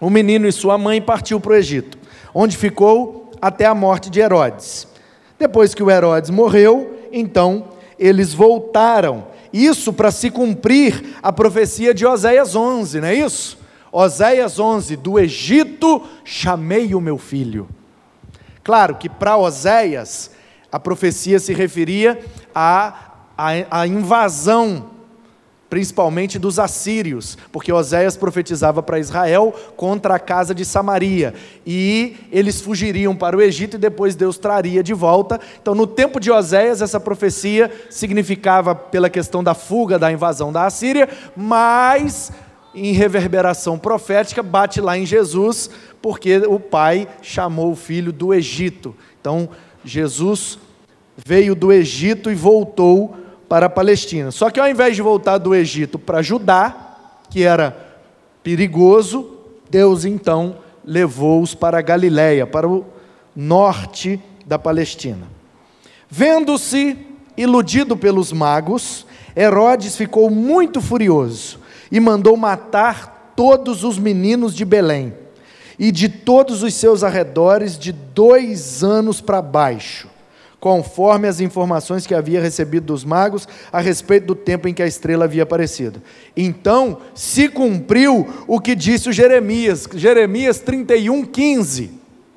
o 0.00 0.08
menino 0.08 0.46
e 0.46 0.52
sua 0.52 0.78
mãe 0.78 0.98
e 0.98 1.00
partiu 1.00 1.40
para 1.40 1.52
o 1.52 1.56
Egito, 1.56 1.98
onde 2.32 2.56
ficou 2.56 3.32
até 3.42 3.66
a 3.66 3.74
morte 3.74 4.08
de 4.08 4.20
Herodes. 4.20 4.86
Depois 5.36 5.74
que 5.74 5.82
o 5.82 5.90
Herodes 5.90 6.30
morreu, 6.30 6.98
então 7.10 7.64
eles 7.98 8.32
voltaram. 8.32 9.26
Isso 9.52 9.92
para 9.92 10.10
se 10.10 10.30
cumprir 10.30 11.16
a 11.22 11.32
profecia 11.32 11.92
de 11.92 12.06
Oséias 12.06 12.54
11, 12.54 13.00
não 13.00 13.08
é 13.08 13.14
isso? 13.14 13.58
Oséias 13.90 14.60
11: 14.60 14.96
Do 14.96 15.18
Egito 15.18 16.02
chamei 16.24 16.94
o 16.94 17.00
meu 17.00 17.18
filho. 17.18 17.68
Claro 18.62 18.96
que 18.96 19.08
para 19.08 19.36
Oséias, 19.36 20.30
a 20.70 20.78
profecia 20.78 21.38
se 21.38 21.52
referia 21.52 22.18
à, 22.54 23.14
à, 23.36 23.80
à 23.80 23.86
invasão, 23.86 24.95
principalmente 25.68 26.38
dos 26.38 26.58
assírios, 26.58 27.36
porque 27.50 27.72
Oséias 27.72 28.16
profetizava 28.16 28.82
para 28.82 28.98
Israel 28.98 29.54
contra 29.76 30.14
a 30.14 30.18
casa 30.18 30.54
de 30.54 30.64
Samaria, 30.64 31.34
e 31.66 32.16
eles 32.30 32.60
fugiriam 32.60 33.16
para 33.16 33.36
o 33.36 33.42
Egito 33.42 33.74
e 33.74 33.78
depois 33.78 34.14
Deus 34.14 34.38
traria 34.38 34.82
de 34.82 34.94
volta. 34.94 35.40
Então, 35.60 35.74
no 35.74 35.86
tempo 35.86 36.20
de 36.20 36.30
Oséias, 36.30 36.82
essa 36.82 37.00
profecia 37.00 37.70
significava 37.90 38.74
pela 38.74 39.10
questão 39.10 39.42
da 39.42 39.54
fuga, 39.54 39.98
da 39.98 40.12
invasão 40.12 40.52
da 40.52 40.66
Assíria, 40.66 41.08
mas 41.36 42.32
em 42.74 42.92
reverberação 42.92 43.78
profética, 43.78 44.42
bate 44.42 44.82
lá 44.82 44.98
em 44.98 45.06
Jesus, 45.06 45.70
porque 46.02 46.36
o 46.46 46.60
pai 46.60 47.08
chamou 47.22 47.72
o 47.72 47.76
filho 47.76 48.12
do 48.12 48.34
Egito. 48.34 48.94
Então, 49.18 49.48
Jesus 49.82 50.58
veio 51.16 51.54
do 51.54 51.72
Egito 51.72 52.30
e 52.30 52.34
voltou 52.34 53.16
para 53.48 53.66
a 53.66 53.70
Palestina. 53.70 54.30
Só 54.30 54.50
que 54.50 54.60
ao 54.60 54.68
invés 54.68 54.96
de 54.96 55.02
voltar 55.02 55.38
do 55.38 55.54
Egito 55.54 55.98
para 55.98 56.22
Judá, 56.22 56.96
que 57.30 57.42
era 57.42 57.76
perigoso, 58.42 59.30
Deus 59.70 60.04
então 60.04 60.56
levou-os 60.84 61.54
para 61.54 61.78
a 61.78 61.82
Galiléia, 61.82 62.46
para 62.46 62.68
o 62.68 62.84
norte 63.34 64.20
da 64.46 64.58
Palestina. 64.58 65.26
Vendo-se 66.08 66.96
iludido 67.36 67.96
pelos 67.96 68.32
magos, 68.32 69.04
Herodes 69.36 69.96
ficou 69.96 70.30
muito 70.30 70.80
furioso 70.80 71.58
e 71.90 72.00
mandou 72.00 72.36
matar 72.36 73.32
todos 73.36 73.84
os 73.84 73.98
meninos 73.98 74.54
de 74.54 74.64
Belém 74.64 75.12
e 75.78 75.92
de 75.92 76.08
todos 76.08 76.62
os 76.62 76.72
seus 76.74 77.04
arredores 77.04 77.78
de 77.78 77.92
dois 77.92 78.82
anos 78.82 79.20
para 79.20 79.42
baixo, 79.42 80.08
conforme 80.60 81.28
as 81.28 81.40
informações 81.40 82.06
que 82.06 82.14
havia 82.14 82.40
recebido 82.40 82.86
dos 82.86 83.04
magos 83.04 83.46
a 83.72 83.80
respeito 83.80 84.26
do 84.26 84.34
tempo 84.34 84.66
em 84.68 84.74
que 84.74 84.82
a 84.82 84.86
estrela 84.86 85.24
havia 85.24 85.42
aparecido. 85.42 86.02
Então 86.36 86.98
se 87.14 87.48
cumpriu 87.48 88.26
o 88.46 88.60
que 88.60 88.74
disse 88.74 89.08
o 89.08 89.12
Jeremias, 89.12 89.88
Jeremias 89.94 90.58
31, 90.60 91.24
15, 91.24 91.90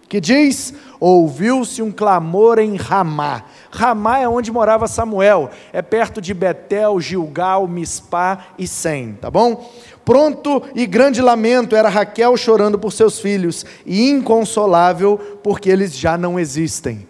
que 0.07 0.19
diz: 0.19 0.73
Ouviu-se 0.99 1.81
um 1.81 1.91
clamor 1.91 2.59
em 2.59 2.75
Ramá 2.75 3.45
Ramá 3.71 4.19
é 4.19 4.27
onde 4.27 4.51
morava 4.51 4.87
Samuel, 4.87 5.51
é 5.71 5.81
perto 5.81 6.19
de 6.19 6.33
Betel, 6.33 6.99
Gilgal, 6.99 7.67
Mispá 7.67 8.47
e 8.57 8.67
Sem, 8.67 9.13
tá 9.13 9.29
bom? 9.29 9.71
Pronto 10.03 10.63
e 10.73 10.87
grande 10.87 11.21
lamento 11.21 11.75
era 11.75 11.87
Raquel 11.87 12.35
chorando 12.35 12.79
por 12.79 12.91
seus 12.91 13.19
filhos, 13.19 13.65
e 13.85 14.09
inconsolável 14.09 15.39
porque 15.43 15.69
eles 15.69 15.95
já 15.95 16.17
não 16.17 16.39
existem. 16.39 17.07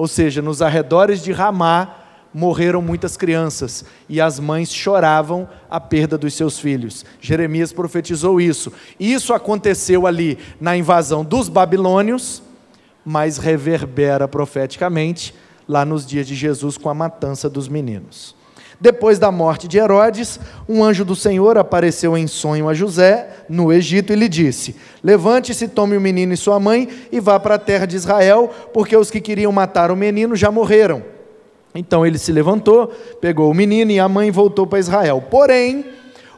Ou 0.00 0.08
seja, 0.08 0.40
nos 0.40 0.62
arredores 0.62 1.22
de 1.22 1.30
Ramá 1.30 1.94
morreram 2.32 2.80
muitas 2.80 3.18
crianças 3.18 3.84
e 4.08 4.18
as 4.18 4.40
mães 4.40 4.72
choravam 4.72 5.46
a 5.68 5.78
perda 5.78 6.16
dos 6.16 6.32
seus 6.32 6.58
filhos. 6.58 7.04
Jeremias 7.20 7.70
profetizou 7.70 8.40
isso. 8.40 8.72
Isso 8.98 9.34
aconteceu 9.34 10.06
ali 10.06 10.38
na 10.58 10.74
invasão 10.74 11.22
dos 11.22 11.50
babilônios, 11.50 12.42
mas 13.04 13.36
reverbera 13.36 14.26
profeticamente 14.26 15.34
lá 15.68 15.84
nos 15.84 16.06
dias 16.06 16.26
de 16.26 16.34
Jesus 16.34 16.78
com 16.78 16.88
a 16.88 16.94
matança 16.94 17.50
dos 17.50 17.68
meninos. 17.68 18.34
Depois 18.80 19.18
da 19.18 19.30
morte 19.30 19.68
de 19.68 19.76
Herodes, 19.76 20.40
um 20.66 20.82
anjo 20.82 21.04
do 21.04 21.14
Senhor 21.14 21.58
apareceu 21.58 22.16
em 22.16 22.26
sonho 22.26 22.66
a 22.66 22.72
José, 22.72 23.28
no 23.46 23.70
Egito, 23.70 24.10
e 24.10 24.16
lhe 24.16 24.28
disse: 24.28 24.74
Levante-se, 25.04 25.68
tome 25.68 25.98
o 25.98 26.00
menino 26.00 26.32
e 26.32 26.36
sua 26.36 26.58
mãe 26.58 26.88
e 27.12 27.20
vá 27.20 27.38
para 27.38 27.56
a 27.56 27.58
terra 27.58 27.84
de 27.84 27.96
Israel, 27.96 28.50
porque 28.72 28.96
os 28.96 29.10
que 29.10 29.20
queriam 29.20 29.52
matar 29.52 29.90
o 29.90 29.96
menino 29.96 30.34
já 30.34 30.50
morreram. 30.50 31.02
Então 31.74 32.06
ele 32.06 32.16
se 32.16 32.32
levantou, 32.32 32.88
pegou 33.20 33.50
o 33.50 33.54
menino 33.54 33.90
e 33.90 34.00
a 34.00 34.08
mãe 34.08 34.30
voltou 34.30 34.66
para 34.66 34.78
Israel. 34.78 35.22
Porém, 35.30 35.84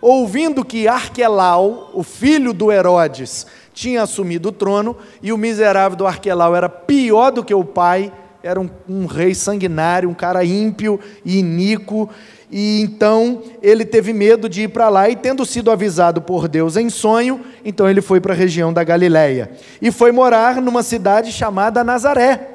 ouvindo 0.00 0.64
que 0.64 0.88
Arquelau, 0.88 1.90
o 1.94 2.02
filho 2.02 2.52
do 2.52 2.72
Herodes, 2.72 3.46
tinha 3.72 4.02
assumido 4.02 4.48
o 4.48 4.52
trono 4.52 4.96
e 5.22 5.32
o 5.32 5.38
miserável 5.38 5.96
do 5.96 6.06
Arquelau 6.06 6.56
era 6.56 6.68
pior 6.68 7.30
do 7.30 7.44
que 7.44 7.54
o 7.54 7.64
pai, 7.64 8.12
era 8.42 8.60
um, 8.60 8.68
um 8.88 9.06
rei 9.06 9.34
sanguinário, 9.34 10.08
um 10.08 10.14
cara 10.14 10.44
ímpio 10.44 10.98
e 11.24 11.38
iníquo, 11.38 12.10
e 12.50 12.82
então 12.82 13.42
ele 13.62 13.84
teve 13.84 14.12
medo 14.12 14.48
de 14.48 14.62
ir 14.62 14.68
para 14.68 14.88
lá, 14.88 15.08
e 15.08 15.16
tendo 15.16 15.46
sido 15.46 15.70
avisado 15.70 16.20
por 16.20 16.48
Deus 16.48 16.76
em 16.76 16.90
sonho, 16.90 17.40
então 17.64 17.88
ele 17.88 18.02
foi 18.02 18.20
para 18.20 18.34
a 18.34 18.36
região 18.36 18.72
da 18.72 18.82
Galiléia 18.84 19.50
e 19.80 19.90
foi 19.90 20.12
morar 20.12 20.60
numa 20.60 20.82
cidade 20.82 21.30
chamada 21.30 21.84
Nazaré, 21.84 22.48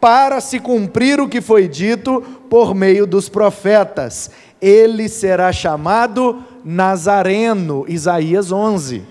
para 0.00 0.40
se 0.40 0.58
cumprir 0.58 1.20
o 1.20 1.28
que 1.28 1.40
foi 1.40 1.68
dito 1.68 2.20
por 2.50 2.74
meio 2.74 3.06
dos 3.06 3.28
profetas: 3.28 4.30
ele 4.60 5.08
será 5.08 5.52
chamado 5.52 6.42
Nazareno, 6.64 7.84
Isaías 7.88 8.50
11. 8.50 9.02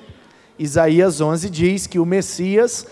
Isaías 0.60 1.20
11 1.20 1.50
diz 1.50 1.88
que 1.88 1.98
o 1.98 2.06
Messias 2.06 2.86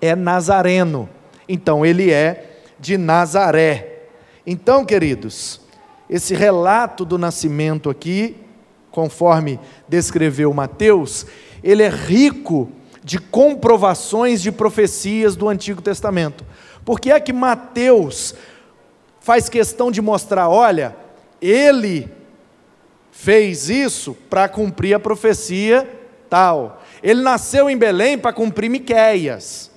é 0.00 0.16
nazareno. 0.16 1.08
Então 1.48 1.84
ele 1.84 2.10
é 2.10 2.58
de 2.78 2.96
Nazaré. 2.96 4.02
Então, 4.46 4.84
queridos, 4.84 5.60
esse 6.08 6.34
relato 6.34 7.04
do 7.04 7.16
nascimento 7.16 7.88
aqui, 7.88 8.36
conforme 8.90 9.58
descreveu 9.88 10.52
Mateus, 10.52 11.26
ele 11.62 11.82
é 11.82 11.88
rico 11.88 12.70
de 13.02 13.18
comprovações 13.18 14.40
de 14.40 14.52
profecias 14.52 15.36
do 15.36 15.48
Antigo 15.48 15.82
Testamento. 15.82 16.44
Porque 16.84 17.10
é 17.10 17.18
que 17.18 17.32
Mateus 17.32 18.34
faz 19.20 19.48
questão 19.48 19.90
de 19.90 20.02
mostrar, 20.02 20.48
olha, 20.48 20.94
ele 21.40 22.08
fez 23.10 23.70
isso 23.70 24.14
para 24.28 24.48
cumprir 24.48 24.94
a 24.94 25.00
profecia 25.00 25.88
tal. 26.28 26.82
Ele 27.02 27.22
nasceu 27.22 27.70
em 27.70 27.76
Belém 27.76 28.18
para 28.18 28.32
cumprir 28.32 28.68
Miqueias. 28.68 29.70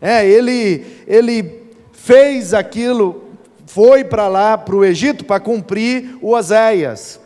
É, 0.00 0.26
ele, 0.26 0.84
ele 1.06 1.62
fez 1.92 2.54
aquilo, 2.54 3.24
foi 3.66 4.04
para 4.04 4.28
lá, 4.28 4.56
para 4.56 4.76
o 4.76 4.84
Egito, 4.84 5.24
para 5.24 5.40
cumprir 5.40 6.16
o 6.20 6.34
Oséias. 6.34 7.20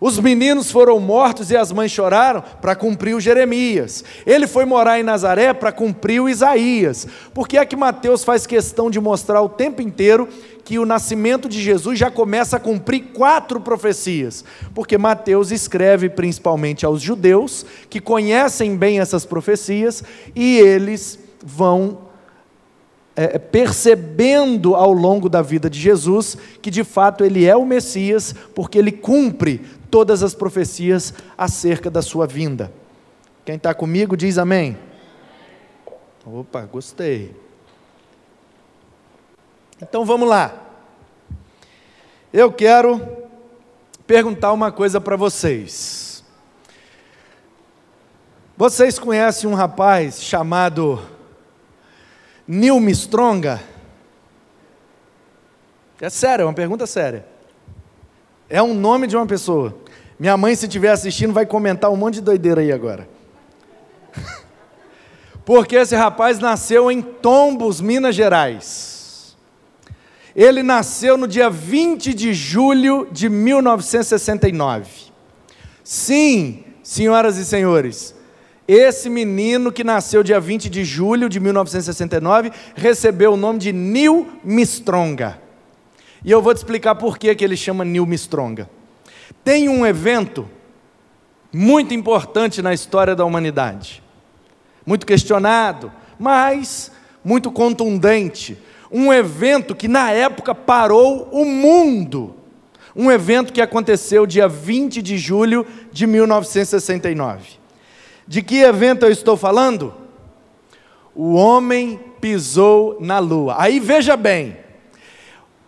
Os 0.00 0.18
meninos 0.18 0.70
foram 0.70 1.00
mortos 1.00 1.50
e 1.50 1.56
as 1.56 1.72
mães 1.72 1.90
choraram 1.90 2.42
para 2.60 2.76
cumprir 2.76 3.14
o 3.14 3.20
Jeremias. 3.20 4.04
Ele 4.24 4.46
foi 4.46 4.64
morar 4.64 5.00
em 5.00 5.02
Nazaré 5.02 5.52
para 5.52 5.72
cumprir 5.72 6.20
o 6.20 6.28
Isaías. 6.28 7.06
Por 7.34 7.48
que 7.48 7.58
é 7.58 7.66
que 7.66 7.74
Mateus 7.74 8.22
faz 8.22 8.46
questão 8.46 8.90
de 8.90 9.00
mostrar 9.00 9.42
o 9.42 9.48
tempo 9.48 9.82
inteiro 9.82 10.28
que 10.64 10.78
o 10.78 10.86
nascimento 10.86 11.48
de 11.48 11.60
Jesus 11.60 11.98
já 11.98 12.10
começa 12.10 12.58
a 12.58 12.60
cumprir 12.60 13.06
quatro 13.12 13.60
profecias? 13.60 14.44
Porque 14.72 14.96
Mateus 14.96 15.50
escreve 15.50 16.08
principalmente 16.08 16.86
aos 16.86 17.02
judeus 17.02 17.66
que 17.90 18.00
conhecem 18.00 18.76
bem 18.76 19.00
essas 19.00 19.24
profecias 19.24 20.04
e 20.34 20.58
eles 20.58 21.18
vão 21.44 22.07
é, 23.18 23.36
percebendo 23.36 24.76
ao 24.76 24.92
longo 24.92 25.28
da 25.28 25.42
vida 25.42 25.68
de 25.68 25.76
Jesus 25.76 26.38
que 26.62 26.70
de 26.70 26.84
fato 26.84 27.24
ele 27.24 27.44
é 27.44 27.56
o 27.56 27.66
Messias, 27.66 28.32
porque 28.54 28.78
ele 28.78 28.92
cumpre 28.92 29.58
todas 29.90 30.22
as 30.22 30.34
profecias 30.34 31.12
acerca 31.36 31.90
da 31.90 32.00
sua 32.00 32.28
vinda. 32.28 32.72
Quem 33.44 33.56
está 33.56 33.74
comigo 33.74 34.16
diz 34.16 34.38
amém. 34.38 34.78
Opa, 36.24 36.60
gostei. 36.62 37.34
Então 39.82 40.04
vamos 40.04 40.28
lá. 40.28 40.54
Eu 42.32 42.52
quero 42.52 43.04
perguntar 44.06 44.52
uma 44.52 44.70
coisa 44.70 45.00
para 45.00 45.16
vocês. 45.16 46.22
Vocês 48.56 48.96
conhecem 48.96 49.50
um 49.50 49.54
rapaz 49.54 50.22
chamado 50.22 51.02
Neil 52.48 52.80
Mistronga? 52.80 53.60
É 56.00 56.08
sério, 56.08 56.44
é 56.44 56.46
uma 56.46 56.54
pergunta 56.54 56.86
séria. 56.86 57.26
É 58.48 58.62
um 58.62 58.72
nome 58.72 59.06
de 59.06 59.14
uma 59.14 59.26
pessoa. 59.26 59.76
Minha 60.18 60.34
mãe, 60.38 60.54
se 60.54 60.64
estiver 60.64 60.90
assistindo, 60.90 61.34
vai 61.34 61.44
comentar 61.44 61.90
um 61.90 61.96
monte 61.96 62.14
de 62.14 62.20
doideira 62.22 62.62
aí 62.62 62.72
agora. 62.72 63.06
Porque 65.44 65.76
esse 65.76 65.94
rapaz 65.94 66.38
nasceu 66.38 66.90
em 66.90 67.02
Tombos, 67.02 67.82
Minas 67.82 68.14
Gerais. 68.14 69.36
Ele 70.34 70.62
nasceu 70.62 71.18
no 71.18 71.28
dia 71.28 71.50
20 71.50 72.14
de 72.14 72.32
julho 72.32 73.08
de 73.12 73.28
1969. 73.28 75.12
Sim, 75.84 76.64
senhoras 76.82 77.36
e 77.36 77.44
senhores, 77.44 78.14
esse 78.68 79.08
menino 79.08 79.72
que 79.72 79.82
nasceu 79.82 80.22
dia 80.22 80.38
20 80.38 80.68
de 80.68 80.84
julho 80.84 81.26
de 81.26 81.40
1969 81.40 82.52
recebeu 82.76 83.32
o 83.32 83.36
nome 83.36 83.58
de 83.58 83.72
Neil 83.72 84.26
Mistronga. 84.44 85.40
E 86.22 86.30
eu 86.30 86.42
vou 86.42 86.52
te 86.52 86.58
explicar 86.58 86.94
por 86.96 87.16
que, 87.16 87.34
que 87.34 87.42
ele 87.42 87.56
chama 87.56 87.82
Neil 87.82 88.04
Mistronga. 88.04 88.68
Tem 89.42 89.70
um 89.70 89.86
evento 89.86 90.46
muito 91.50 91.94
importante 91.94 92.60
na 92.60 92.74
história 92.74 93.16
da 93.16 93.24
humanidade, 93.24 94.02
muito 94.84 95.06
questionado, 95.06 95.90
mas 96.18 96.92
muito 97.24 97.50
contundente. 97.50 98.58
Um 98.92 99.10
evento 99.10 99.74
que 99.74 99.88
na 99.88 100.10
época 100.10 100.54
parou 100.54 101.28
o 101.32 101.46
mundo. 101.46 102.34
Um 102.94 103.10
evento 103.10 103.50
que 103.50 103.62
aconteceu 103.62 104.26
dia 104.26 104.46
20 104.46 105.00
de 105.00 105.16
julho 105.16 105.66
de 105.90 106.06
1969. 106.06 107.57
De 108.28 108.42
que 108.42 108.60
evento 108.60 109.06
eu 109.06 109.10
estou 109.10 109.38
falando? 109.38 109.94
O 111.14 111.32
homem 111.32 111.98
pisou 112.20 112.98
na 113.00 113.18
lua. 113.18 113.54
Aí 113.56 113.80
veja 113.80 114.18
bem, 114.18 114.58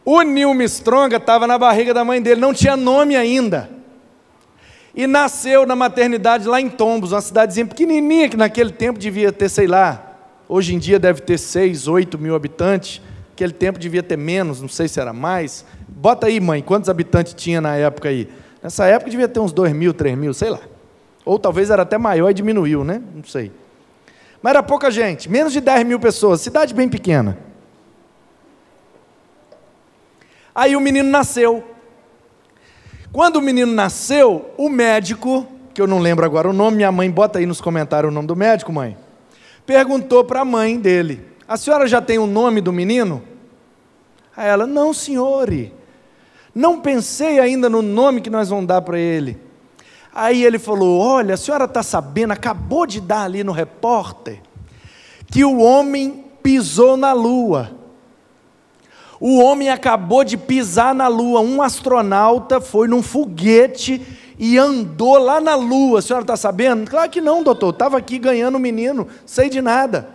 o 0.04 0.20
Neil 0.20 0.52
Mistronga 0.52 1.16
estava 1.16 1.46
na 1.46 1.56
barriga 1.56 1.94
da 1.94 2.04
mãe 2.04 2.20
dele, 2.20 2.38
não 2.38 2.52
tinha 2.52 2.76
nome 2.76 3.16
ainda. 3.16 3.70
E 4.94 5.06
nasceu 5.06 5.64
na 5.64 5.74
maternidade 5.74 6.46
lá 6.46 6.60
em 6.60 6.68
Tombos, 6.68 7.12
uma 7.12 7.22
cidadezinha 7.22 7.64
pequenininha, 7.64 8.28
que 8.28 8.36
naquele 8.36 8.72
tempo 8.72 8.98
devia 8.98 9.32
ter, 9.32 9.48
sei 9.48 9.66
lá, 9.66 10.18
hoje 10.46 10.74
em 10.74 10.78
dia 10.78 10.98
deve 10.98 11.22
ter 11.22 11.38
6, 11.38 11.88
8 11.88 12.18
mil 12.18 12.34
habitantes. 12.34 13.00
Naquele 13.30 13.54
tempo 13.54 13.78
devia 13.78 14.02
ter 14.02 14.18
menos, 14.18 14.60
não 14.60 14.68
sei 14.68 14.86
se 14.86 15.00
era 15.00 15.14
mais. 15.14 15.64
Bota 15.88 16.26
aí, 16.26 16.38
mãe, 16.38 16.60
quantos 16.60 16.90
habitantes 16.90 17.32
tinha 17.32 17.58
na 17.58 17.74
época 17.76 18.10
aí? 18.10 18.28
Nessa 18.62 18.84
época 18.84 19.10
devia 19.10 19.28
ter 19.28 19.40
uns 19.40 19.52
2 19.52 19.72
mil, 19.72 19.94
3 19.94 20.18
mil, 20.18 20.34
sei 20.34 20.50
lá. 20.50 20.60
Ou 21.30 21.38
talvez 21.38 21.70
era 21.70 21.82
até 21.82 21.96
maior 21.96 22.28
e 22.28 22.34
diminuiu, 22.34 22.82
né? 22.82 23.00
Não 23.14 23.22
sei. 23.22 23.52
Mas 24.42 24.50
era 24.50 24.64
pouca 24.64 24.90
gente, 24.90 25.28
menos 25.28 25.52
de 25.52 25.60
10 25.60 25.86
mil 25.86 26.00
pessoas, 26.00 26.40
cidade 26.40 26.74
bem 26.74 26.88
pequena. 26.88 27.38
Aí 30.52 30.74
o 30.74 30.80
menino 30.80 31.08
nasceu. 31.08 31.62
Quando 33.12 33.36
o 33.36 33.40
menino 33.40 33.72
nasceu, 33.72 34.52
o 34.56 34.68
médico, 34.68 35.46
que 35.72 35.80
eu 35.80 35.86
não 35.86 36.00
lembro 36.00 36.26
agora 36.26 36.50
o 36.50 36.52
nome, 36.52 36.78
minha 36.78 36.90
mãe 36.90 37.08
bota 37.08 37.38
aí 37.38 37.46
nos 37.46 37.60
comentários 37.60 38.10
o 38.10 38.12
nome 38.12 38.26
do 38.26 38.34
médico, 38.34 38.72
mãe, 38.72 38.98
perguntou 39.64 40.24
para 40.24 40.40
a 40.40 40.44
mãe 40.44 40.80
dele: 40.80 41.24
A 41.46 41.56
senhora 41.56 41.86
já 41.86 42.02
tem 42.02 42.18
o 42.18 42.26
nome 42.26 42.60
do 42.60 42.72
menino? 42.72 43.22
Aí 44.36 44.48
ela: 44.48 44.66
Não, 44.66 44.92
senhor. 44.92 45.48
Não 46.52 46.80
pensei 46.80 47.38
ainda 47.38 47.70
no 47.70 47.82
nome 47.82 48.20
que 48.20 48.30
nós 48.30 48.48
vamos 48.48 48.66
dar 48.66 48.82
para 48.82 48.98
ele. 48.98 49.49
Aí 50.14 50.44
ele 50.44 50.58
falou: 50.58 50.98
Olha, 50.98 51.34
a 51.34 51.38
senhora 51.38 51.64
está 51.64 51.82
sabendo, 51.82 52.32
acabou 52.32 52.86
de 52.86 53.00
dar 53.00 53.22
ali 53.22 53.44
no 53.44 53.52
repórter, 53.52 54.40
que 55.30 55.44
o 55.44 55.58
homem 55.58 56.24
pisou 56.42 56.96
na 56.96 57.12
lua. 57.12 57.80
O 59.20 59.38
homem 59.38 59.68
acabou 59.68 60.24
de 60.24 60.38
pisar 60.38 60.94
na 60.94 61.06
Lua. 61.06 61.40
Um 61.40 61.60
astronauta 61.60 62.58
foi 62.58 62.88
num 62.88 63.02
foguete 63.02 64.00
e 64.38 64.56
andou 64.56 65.18
lá 65.18 65.42
na 65.42 65.54
Lua. 65.54 65.98
A 65.98 66.02
senhora 66.02 66.22
está 66.22 66.38
sabendo? 66.38 66.90
Claro 66.90 67.10
que 67.10 67.20
não, 67.20 67.42
doutor. 67.42 67.74
Estava 67.74 67.98
aqui 67.98 68.18
ganhando 68.18 68.54
o 68.54 68.58
menino, 68.58 69.06
sei 69.26 69.50
de 69.50 69.60
nada. 69.60 70.08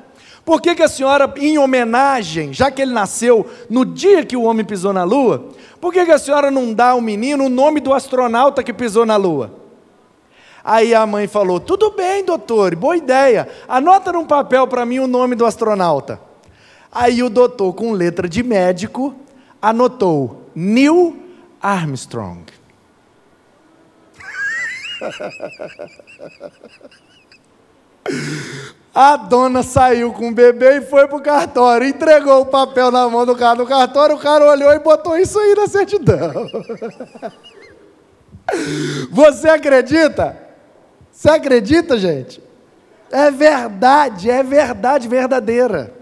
Por 0.44 0.60
que, 0.60 0.74
que 0.74 0.82
a 0.82 0.88
senhora, 0.88 1.32
em 1.38 1.58
homenagem, 1.60 2.52
já 2.52 2.72
que 2.72 2.82
ele 2.82 2.94
nasceu 2.94 3.48
no 3.70 3.86
dia 3.86 4.26
que 4.26 4.36
o 4.36 4.44
homem 4.44 4.66
pisou 4.66 4.92
na 4.92 5.04
Lua, 5.04 5.50
por 5.80 5.94
que, 5.94 6.04
que 6.04 6.12
a 6.12 6.20
senhora 6.20 6.50
não 6.50 6.74
dá 6.74 6.90
ao 6.90 7.02
menino 7.02 7.46
o 7.46 7.50
nome 7.50 7.80
do 7.80 7.94
astronauta 7.94 8.64
que 8.64 8.74
pisou 8.74 9.06
na 9.06 9.16
Lua? 9.16 9.65
Aí 10.66 10.96
a 10.96 11.06
mãe 11.06 11.28
falou: 11.28 11.60
Tudo 11.60 11.92
bem, 11.92 12.26
doutor, 12.26 12.76
boa 12.76 12.98
ideia. 12.98 13.48
Anota 13.68 14.12
num 14.12 14.26
papel 14.26 14.68
para 14.68 14.84
mim 14.84 14.98
o 14.98 15.06
nome 15.06 15.36
do 15.36 15.46
astronauta. 15.46 16.20
Aí 16.92 17.22
o 17.22 17.30
doutor, 17.30 17.72
com 17.74 17.92
letra 17.92 18.28
de 18.28 18.42
médico, 18.42 19.14
anotou 19.62 20.50
Neil 20.56 21.16
Armstrong. 21.62 22.46
A 28.94 29.18
dona 29.18 29.62
saiu 29.62 30.14
com 30.14 30.30
o 30.30 30.34
bebê 30.34 30.78
e 30.78 30.82
foi 30.82 31.06
para 31.06 31.18
o 31.18 31.22
cartório, 31.22 31.86
entregou 31.86 32.42
o 32.42 32.46
papel 32.46 32.90
na 32.90 33.10
mão 33.10 33.26
do 33.26 33.36
cara 33.36 33.58
do 33.58 33.66
cartório, 33.66 34.16
o 34.16 34.20
cara 34.20 34.46
olhou 34.46 34.72
e 34.72 34.80
botou 34.80 35.18
isso 35.18 35.38
aí 35.38 35.54
na 35.54 35.68
certidão. 35.68 36.50
Você 39.12 39.50
acredita? 39.50 40.45
Você 41.16 41.30
acredita, 41.30 41.98
gente? 41.98 42.44
É 43.10 43.32
verdade, 43.32 44.30
é 44.30 44.44
verdade 44.44 45.08
verdadeira. 45.08 45.94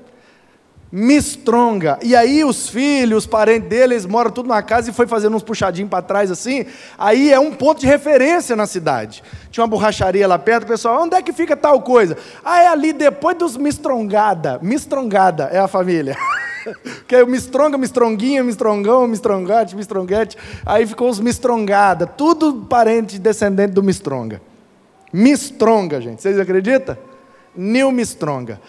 Mistronga. 0.92 2.00
E 2.02 2.16
aí 2.16 2.44
os 2.44 2.68
filhos, 2.68 3.20
os 3.20 3.28
parentes 3.28 3.70
deles 3.70 4.08
moram 4.08 4.32
tudo 4.32 4.50
na 4.50 4.64
casa 4.64 4.90
e 4.90 4.94
foi 4.94 5.06
fazendo 5.06 5.36
uns 5.36 5.44
puxadinhos 5.44 5.90
para 5.90 6.02
trás 6.02 6.32
assim. 6.32 6.66
Aí 6.98 7.32
é 7.32 7.40
um 7.40 7.52
ponto 7.52 7.80
de 7.80 7.86
referência 7.86 8.56
na 8.56 8.66
cidade. 8.66 9.24
Tinha 9.52 9.64
uma 9.64 9.70
borracharia 9.70 10.28
lá 10.28 10.40
perto, 10.40 10.64
o 10.64 10.68
pessoal, 10.68 11.04
onde 11.04 11.16
é 11.16 11.22
que 11.22 11.32
fica 11.32 11.56
tal 11.56 11.82
coisa? 11.82 12.18
Ah, 12.44 12.62
é 12.64 12.68
ali 12.68 12.92
depois 12.92 13.38
dos 13.38 13.56
Mistrongada. 13.56 14.60
Mistrongada 14.64 15.48
é 15.52 15.60
a 15.60 15.68
família. 15.68 16.18
que 17.08 17.16
é 17.16 17.24
o 17.24 17.28
Mistronga, 17.28 17.78
Mistronguinha, 17.78 18.44
Mistrongão, 18.44 19.08
Mistrongate, 19.08 19.76
Mistronguete. 19.76 20.38
Aí 20.66 20.88
ficou 20.88 21.08
os 21.08 21.20
Mistrongada. 21.20 22.08
Tudo 22.08 22.66
parente 22.68 23.20
descendente 23.20 23.74
do 23.74 23.84
Mistronga. 23.84 24.53
Mistronga, 25.14 26.02
gente. 26.02 26.22
Vocês 26.22 26.40
acreditam? 26.40 26.98
Nil 27.56 27.92
Mistronga. 27.92 28.60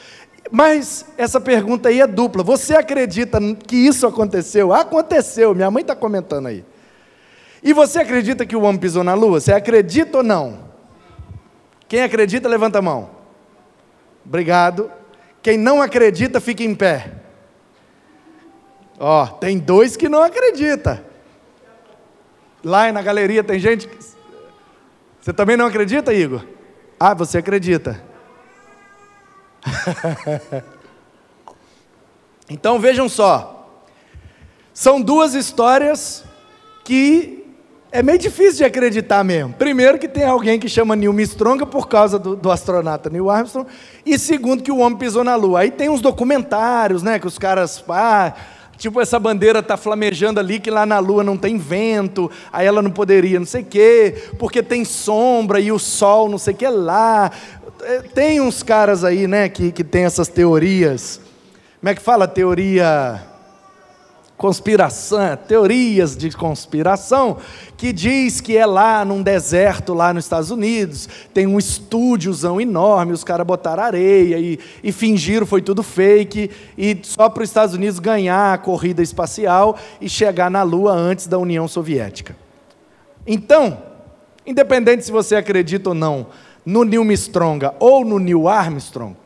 Mas 0.51 1.07
essa 1.17 1.41
pergunta 1.41 1.89
aí 1.89 2.01
é 2.01 2.07
dupla. 2.07 2.43
Você 2.43 2.77
acredita 2.77 3.41
que 3.67 3.77
isso 3.77 4.07
aconteceu? 4.07 4.75
Aconteceu, 4.75 5.55
minha 5.55 5.71
mãe 5.71 5.81
está 5.81 5.97
comentando 5.97 6.47
aí. 6.47 6.63
E 7.63 7.73
você 7.73 8.01
acredita 8.01 8.45
que 8.45 8.55
o 8.55 8.61
homem 8.61 8.79
pisou 8.79 9.03
na 9.03 9.15
lua? 9.15 9.41
Você 9.41 9.53
acredita 9.53 10.19
ou 10.19 10.23
não? 10.23 10.69
Quem 11.89 12.03
acredita, 12.03 12.47
levanta 12.47 12.79
a 12.79 12.83
mão. 12.83 13.09
Obrigado. 14.25 14.91
Quem 15.43 15.57
não 15.57 15.81
acredita, 15.81 16.41
fica 16.41 16.63
em 16.63 16.75
pé. 16.75 17.11
Ó, 18.99 19.27
tem 19.27 19.59
dois 19.59 19.97
que 19.97 20.09
não 20.09 20.23
acreditam. 20.23 21.01
Lá 22.63 22.93
na 22.93 23.03
galeria 23.03 23.43
tem 23.43 23.59
gente. 23.59 23.89
Que... 23.89 23.99
Você 25.25 25.33
também 25.33 25.57
não 25.57 25.65
acredita, 25.65 26.13
Igor? 26.13 26.45
Ah, 27.01 27.15
você 27.15 27.39
acredita. 27.39 27.99
então 32.51 32.79
vejam 32.79 33.09
só, 33.09 33.81
são 34.75 35.01
duas 35.01 35.33
histórias 35.33 36.25
que 36.85 37.43
é 37.91 38.03
meio 38.03 38.19
difícil 38.19 38.57
de 38.57 38.65
acreditar 38.65 39.25
mesmo. 39.25 39.55
Primeiro 39.55 39.99
que 39.99 40.09
tem 40.09 40.25
alguém 40.25 40.61
que 40.61 40.69
chama 40.69 40.95
Neil 40.95 41.13
Armstrong 41.13 41.65
por 41.65 41.89
causa 41.89 42.19
do, 42.19 42.37
do, 42.37 42.51
astronauta 42.51 43.09
Neil 43.09 43.31
Armstrong, 43.31 43.67
e 44.05 44.19
segundo 44.19 44.63
que 44.63 44.71
o 44.71 44.77
homem 44.77 44.99
pisou 44.99 45.25
na 45.25 45.37
Lua. 45.37 45.61
Aí 45.61 45.71
tem 45.71 45.89
uns 45.89 46.03
documentários, 46.03 47.03
né, 47.03 47.19
que 47.19 47.27
os 47.27 47.39
caras, 47.39 47.83
ah, 47.89 48.35
tipo 48.77 49.01
essa 49.01 49.19
bandeira 49.19 49.63
tá 49.63 49.77
flamejando 49.77 50.41
ali 50.41 50.59
que 50.59 50.71
lá 50.71 50.85
na 50.87 50.99
Lua 50.99 51.23
não 51.23 51.37
tem 51.37 51.59
vento, 51.59 52.31
aí 52.53 52.67
ela 52.67 52.83
não 52.83 52.91
poderia, 52.91 53.39
não 53.39 53.47
sei 53.47 53.63
o 53.63 53.67
quê, 53.67 54.15
porque 54.39 54.63
tem 54.63 54.85
sombra 54.85 55.61
e 55.61 55.71
o 55.73 55.79
sol, 55.79 56.29
não 56.29 56.39
sei 56.39 56.55
o 56.55 56.57
que 56.57 56.69
lá. 56.69 57.31
É, 57.83 58.01
tem 58.01 58.41
uns 58.41 58.63
caras 58.63 59.05
aí, 59.05 59.27
né, 59.27 59.49
que, 59.49 59.71
que 59.73 59.85
tem 59.85 60.05
essas 60.05 60.29
teorias. 60.29 61.21
Como 61.81 61.91
é 61.91 61.95
que 61.95 62.01
fala 62.01 62.27
teoria? 62.27 63.34
Conspiração, 64.45 65.39
teorias 65.49 66.15
de 66.15 66.31
conspiração, 66.31 67.39
que 67.79 67.95
diz 67.95 68.43
que 68.43 68.55
é 68.55 68.67
lá 68.67 69.03
num 69.03 69.23
deserto, 69.23 69.95
lá 69.95 70.13
nos 70.13 70.27
Estados 70.27 70.51
Unidos, 70.51 71.09
tem 71.33 71.47
um 71.47 71.59
estúdiozão 71.59 72.61
enorme, 72.61 73.15
os 73.15 73.25
caras 73.25 73.47
botaram 73.47 73.83
areia 73.83 74.39
e, 74.39 74.61
e 74.83 74.93
fingiram, 74.93 75.47
foi 75.47 75.63
tudo 75.63 75.83
fake, 75.83 76.51
e 76.77 76.99
só 77.05 77.31
para 77.31 77.43
os 77.43 77.49
Estados 77.49 77.75
Unidos 77.75 77.99
ganhar 77.99 78.53
a 78.53 78.59
corrida 78.59 79.03
espacial 79.03 79.79
e 79.99 80.11
chegar 80.11 80.51
na 80.51 80.63
Lua 80.63 80.93
antes 80.93 81.27
da 81.27 81.39
União 81.39 81.67
Soviética. 81.67 82.37
Então, 83.27 83.79
independente 84.47 85.07
se 85.07 85.11
você 85.11 85.37
acredita 85.37 85.89
ou 85.89 85.95
não 85.95 86.27
no 86.67 86.85
Neil 86.85 87.01
Armstrong 87.01 87.65
ou 87.81 88.05
no 88.05 88.19
Neil 88.19 88.47
Armstrong, 88.47 89.17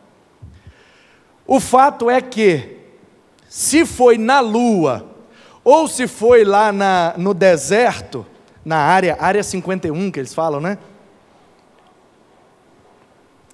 o 1.45 1.59
fato 1.59 2.09
é 2.09 2.21
que 2.21 2.78
se 3.49 3.87
foi 3.87 4.19
na 4.19 4.41
lua, 4.41 5.07
ou 5.65 5.89
se 5.89 6.07
foi 6.07 6.45
lá 6.45 6.71
na, 6.71 7.15
no 7.17 7.33
deserto, 7.33 8.25
na 8.65 8.77
área, 8.77 9.17
área 9.19 9.43
51 9.43 10.11
que 10.11 10.21
eles 10.21 10.35
falam, 10.35 10.61
né? 10.61 10.77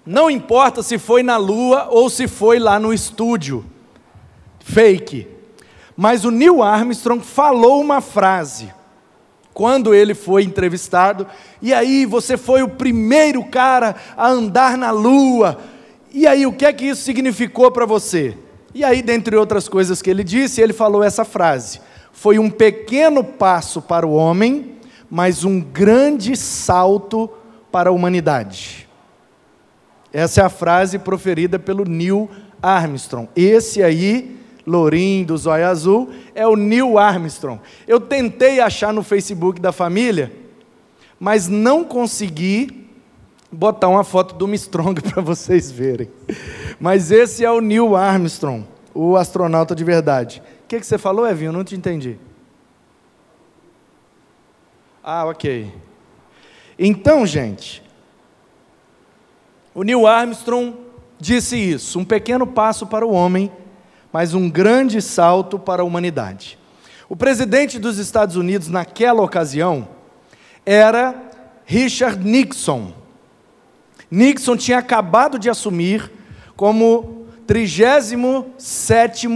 Não 0.05 0.31
importa 0.31 0.83
se 0.83 0.99
foi 0.99 1.23
na 1.23 1.37
lua 1.37 1.89
ou 1.91 2.11
se 2.11 2.27
foi 2.27 2.59
lá 2.59 2.79
no 2.79 2.93
estúdio, 2.93 3.65
fake. 4.59 5.29
Mas 5.97 6.25
o 6.25 6.31
Neil 6.31 6.63
Armstrong 6.63 7.25
falou 7.25 7.81
uma 7.81 8.01
frase 8.01 8.75
quando 9.55 9.95
ele 9.95 10.15
foi 10.15 10.43
entrevistado, 10.43 11.27
e 11.63 11.73
aí 11.73 12.05
você 12.05 12.37
foi 12.37 12.65
o 12.65 12.69
primeiro 12.69 13.45
cara 13.45 13.95
a 14.17 14.29
andar 14.29 14.77
na 14.77 14.91
lua. 14.91 15.61
E 16.13 16.27
aí 16.27 16.45
o 16.45 16.53
que 16.53 16.67
é 16.67 16.73
que 16.73 16.87
isso 16.87 17.03
significou 17.03 17.71
para 17.71 17.87
você? 17.87 18.37
E 18.75 18.83
aí, 18.83 19.03
dentre 19.03 19.37
outras 19.37 19.69
coisas 19.69 20.03
que 20.03 20.11
ele 20.11 20.25
disse, 20.25 20.61
ele 20.61 20.73
falou 20.73 21.03
essa 21.05 21.25
frase: 21.25 21.81
Foi 22.13 22.39
um 22.39 22.51
pequeno 22.51 23.23
passo 23.23 23.81
para 23.81 24.07
o 24.07 24.13
homem, 24.13 24.73
mas 25.09 25.45
um 25.45 25.61
grande 25.61 26.37
salto 26.37 27.31
para 27.71 27.91
a 27.91 27.93
humanidade. 27.93 28.89
Essa 30.13 30.41
é 30.41 30.45
a 30.45 30.49
frase 30.49 30.99
proferida 30.99 31.59
pelo 31.59 31.85
Neil 31.85 32.29
Armstrong. 32.61 33.29
Esse 33.37 33.83
aí, 33.83 34.37
lourinho 34.67 35.27
do 35.27 35.37
zóio 35.37 35.67
azul, 35.67 36.11
é 36.35 36.47
o 36.47 36.57
Neil 36.57 36.99
Armstrong. 36.99 37.61
Eu 37.87 38.01
tentei 38.01 38.61
achar 38.61 38.93
no 38.93 39.03
Facebook 39.03 39.61
da 39.61 39.73
família, 39.73 40.33
mas 41.19 41.47
não 41.49 41.85
consegui 41.85 42.84
botar 43.55 43.89
uma 43.89 44.05
foto 44.05 44.35
do 44.35 44.47
Armstrong 44.47 45.01
para 45.03 45.23
vocês 45.23 45.71
verem. 45.71 46.11
Mas 46.79 47.11
esse 47.11 47.45
é 47.45 47.51
o 47.51 47.61
Neil 47.61 47.95
Armstrong, 47.97 48.67
o 48.93 49.17
astronauta 49.17 49.75
de 49.75 49.85
verdade. 49.85 50.43
O 50.65 50.69
que, 50.69 50.81
que 50.81 50.87
você 50.87 50.99
falou, 50.99 51.27
Evinho? 51.27 51.49
Eu 51.51 51.53
não 51.53 51.65
te 51.65 51.75
entendi. 51.77 52.19
Ah, 55.03 55.27
ok. 55.27 55.73
Então, 56.79 57.27
gente, 57.27 57.83
o 59.75 59.83
Neil 59.83 60.07
Armstrong 60.07 60.77
disse 61.19 61.57
isso: 61.57 61.99
um 61.99 62.05
pequeno 62.05 62.47
passo 62.47 62.87
para 62.87 63.07
o 63.07 63.13
homem, 63.13 63.53
mas 64.13 64.35
um 64.35 64.51
grande 64.51 65.01
salto 65.01 65.59
para 65.59 65.83
a 65.83 65.85
humanidade. 65.85 66.59
O 67.09 67.15
presidente 67.15 67.79
dos 67.79 67.99
Estados 67.99 68.35
Unidos, 68.35 68.69
naquela 68.69 69.23
ocasião, 69.23 69.87
era 70.65 71.15
Richard 71.67 72.25
Nixon. 72.25 73.04
Nixon 74.15 74.57
tinha 74.57 74.79
acabado 74.79 75.41
de 75.41 75.51
assumir 75.51 76.09
como 76.55 77.27
37 77.49 79.27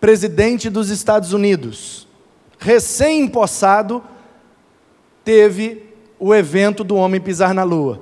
presidente 0.00 0.70
dos 0.70 0.88
Estados 0.88 1.34
Unidos. 1.34 2.08
Recém-empossado, 2.58 4.02
teve 5.22 5.84
o 6.18 6.34
evento 6.34 6.82
do 6.82 6.96
homem 6.96 7.20
pisar 7.20 7.52
na 7.52 7.64
lua. 7.64 8.00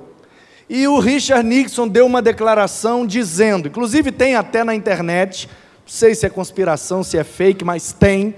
E 0.69 0.87
o 0.87 0.97
Richard 0.97 1.45
Nixon 1.45 1.89
deu 1.89 2.05
uma 2.05 2.21
declaração 2.21 3.05
dizendo, 3.05 3.67
inclusive 3.67 4.13
tem 4.13 4.35
até 4.35 4.63
na 4.63 4.73
internet, 4.73 5.47
não 5.47 5.87
sei 5.87 6.15
se 6.15 6.25
é 6.25 6.29
conspiração, 6.29 7.03
se 7.03 7.17
é 7.17 7.23
fake, 7.25 7.65
mas 7.65 7.91
tem, 7.91 8.33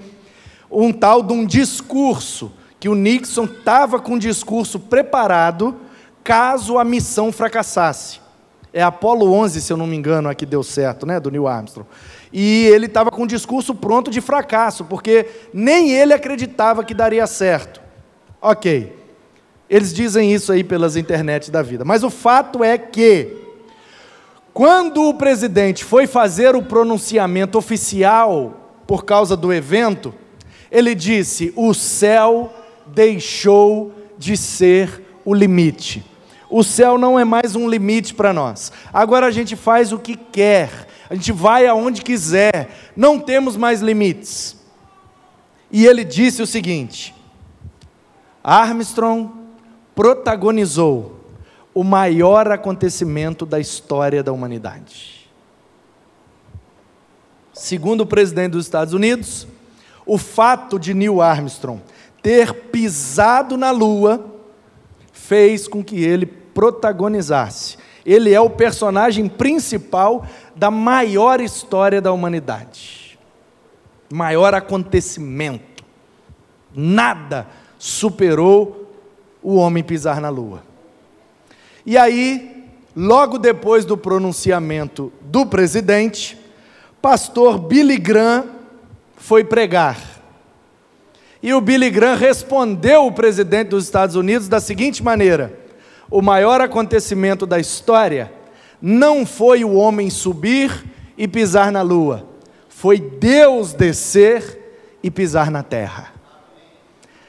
um 0.68 0.92
tal 0.92 1.22
de 1.22 1.32
um 1.32 1.46
discurso, 1.46 2.50
que 2.80 2.88
o 2.88 2.96
Nixon 2.96 3.44
estava 3.44 4.00
com 4.00 4.14
um 4.14 4.18
discurso 4.18 4.80
preparado 4.80 5.83
caso 6.24 6.78
a 6.78 6.84
missão 6.84 7.30
fracassasse. 7.30 8.24
É 8.72 8.82
Apolo 8.82 9.32
11, 9.32 9.60
se 9.60 9.72
eu 9.72 9.76
não 9.76 9.86
me 9.86 9.94
engano, 9.94 10.28
a 10.28 10.34
que 10.34 10.44
deu 10.44 10.64
certo, 10.64 11.06
né, 11.06 11.20
do 11.20 11.30
Neil 11.30 11.46
Armstrong. 11.46 11.86
E 12.32 12.66
ele 12.66 12.86
estava 12.86 13.12
com 13.12 13.22
um 13.22 13.26
discurso 13.26 13.72
pronto 13.72 14.10
de 14.10 14.20
fracasso, 14.20 14.84
porque 14.84 15.26
nem 15.52 15.92
ele 15.92 16.12
acreditava 16.12 16.82
que 16.82 16.92
daria 16.92 17.24
certo. 17.28 17.80
Ok, 18.42 18.92
eles 19.70 19.94
dizem 19.94 20.34
isso 20.34 20.50
aí 20.50 20.64
pelas 20.64 20.96
internets 20.96 21.50
da 21.50 21.62
vida. 21.62 21.84
Mas 21.84 22.02
o 22.02 22.10
fato 22.10 22.64
é 22.64 22.76
que, 22.76 23.36
quando 24.52 25.08
o 25.08 25.14
presidente 25.14 25.84
foi 25.84 26.08
fazer 26.08 26.56
o 26.56 26.62
pronunciamento 26.62 27.56
oficial 27.56 28.82
por 28.86 29.04
causa 29.04 29.36
do 29.36 29.52
evento, 29.52 30.12
ele 30.70 30.96
disse: 30.96 31.52
o 31.54 31.72
céu 31.72 32.52
deixou 32.86 33.92
de 34.18 34.36
ser 34.36 35.20
o 35.24 35.32
limite. 35.32 36.13
O 36.56 36.62
céu 36.62 36.96
não 36.96 37.18
é 37.18 37.24
mais 37.24 37.56
um 37.56 37.68
limite 37.68 38.14
para 38.14 38.32
nós. 38.32 38.70
Agora 38.92 39.26
a 39.26 39.30
gente 39.32 39.56
faz 39.56 39.92
o 39.92 39.98
que 39.98 40.14
quer, 40.14 40.86
a 41.10 41.16
gente 41.16 41.32
vai 41.32 41.66
aonde 41.66 42.00
quiser, 42.00 42.92
não 42.94 43.18
temos 43.18 43.56
mais 43.56 43.80
limites. 43.80 44.56
E 45.68 45.84
ele 45.84 46.04
disse 46.04 46.40
o 46.40 46.46
seguinte: 46.46 47.12
Armstrong 48.40 49.32
protagonizou 49.96 51.18
o 51.74 51.82
maior 51.82 52.48
acontecimento 52.52 53.44
da 53.44 53.58
história 53.58 54.22
da 54.22 54.30
humanidade. 54.30 55.28
Segundo 57.52 58.02
o 58.02 58.06
presidente 58.06 58.52
dos 58.52 58.66
Estados 58.66 58.94
Unidos, 58.94 59.48
o 60.06 60.16
fato 60.16 60.78
de 60.78 60.94
Neil 60.94 61.20
Armstrong 61.20 61.82
ter 62.22 62.54
pisado 62.70 63.56
na 63.56 63.72
Lua 63.72 64.24
fez 65.12 65.66
com 65.66 65.82
que 65.82 66.00
ele 66.00 66.43
protagonizasse. 66.54 67.76
Ele 68.06 68.32
é 68.32 68.40
o 68.40 68.50
personagem 68.50 69.28
principal 69.28 70.26
da 70.54 70.70
maior 70.70 71.40
história 71.40 72.00
da 72.00 72.12
humanidade. 72.12 73.18
Maior 74.12 74.54
acontecimento. 74.54 75.84
Nada 76.74 77.46
superou 77.78 78.90
o 79.42 79.56
homem 79.56 79.82
pisar 79.82 80.20
na 80.20 80.28
lua. 80.28 80.62
E 81.84 81.98
aí, 81.98 82.64
logo 82.96 83.38
depois 83.38 83.84
do 83.84 83.96
pronunciamento 83.96 85.12
do 85.20 85.44
presidente, 85.44 86.38
pastor 87.02 87.58
Billy 87.58 87.98
Graham 87.98 88.46
foi 89.16 89.44
pregar. 89.44 89.98
E 91.42 91.52
o 91.52 91.60
Billy 91.60 91.90
Graham 91.90 92.16
respondeu 92.16 93.06
o 93.06 93.12
presidente 93.12 93.68
dos 93.68 93.84
Estados 93.84 94.16
Unidos 94.16 94.48
da 94.48 94.60
seguinte 94.60 95.02
maneira: 95.02 95.63
o 96.14 96.22
maior 96.22 96.60
acontecimento 96.60 97.44
da 97.44 97.58
história 97.58 98.32
não 98.80 99.26
foi 99.26 99.64
o 99.64 99.74
homem 99.74 100.08
subir 100.08 100.84
e 101.18 101.26
pisar 101.26 101.72
na 101.72 101.82
lua, 101.82 102.24
foi 102.68 103.00
Deus 103.00 103.72
descer 103.72 104.96
e 105.02 105.10
pisar 105.10 105.50
na 105.50 105.64
terra. 105.64 106.12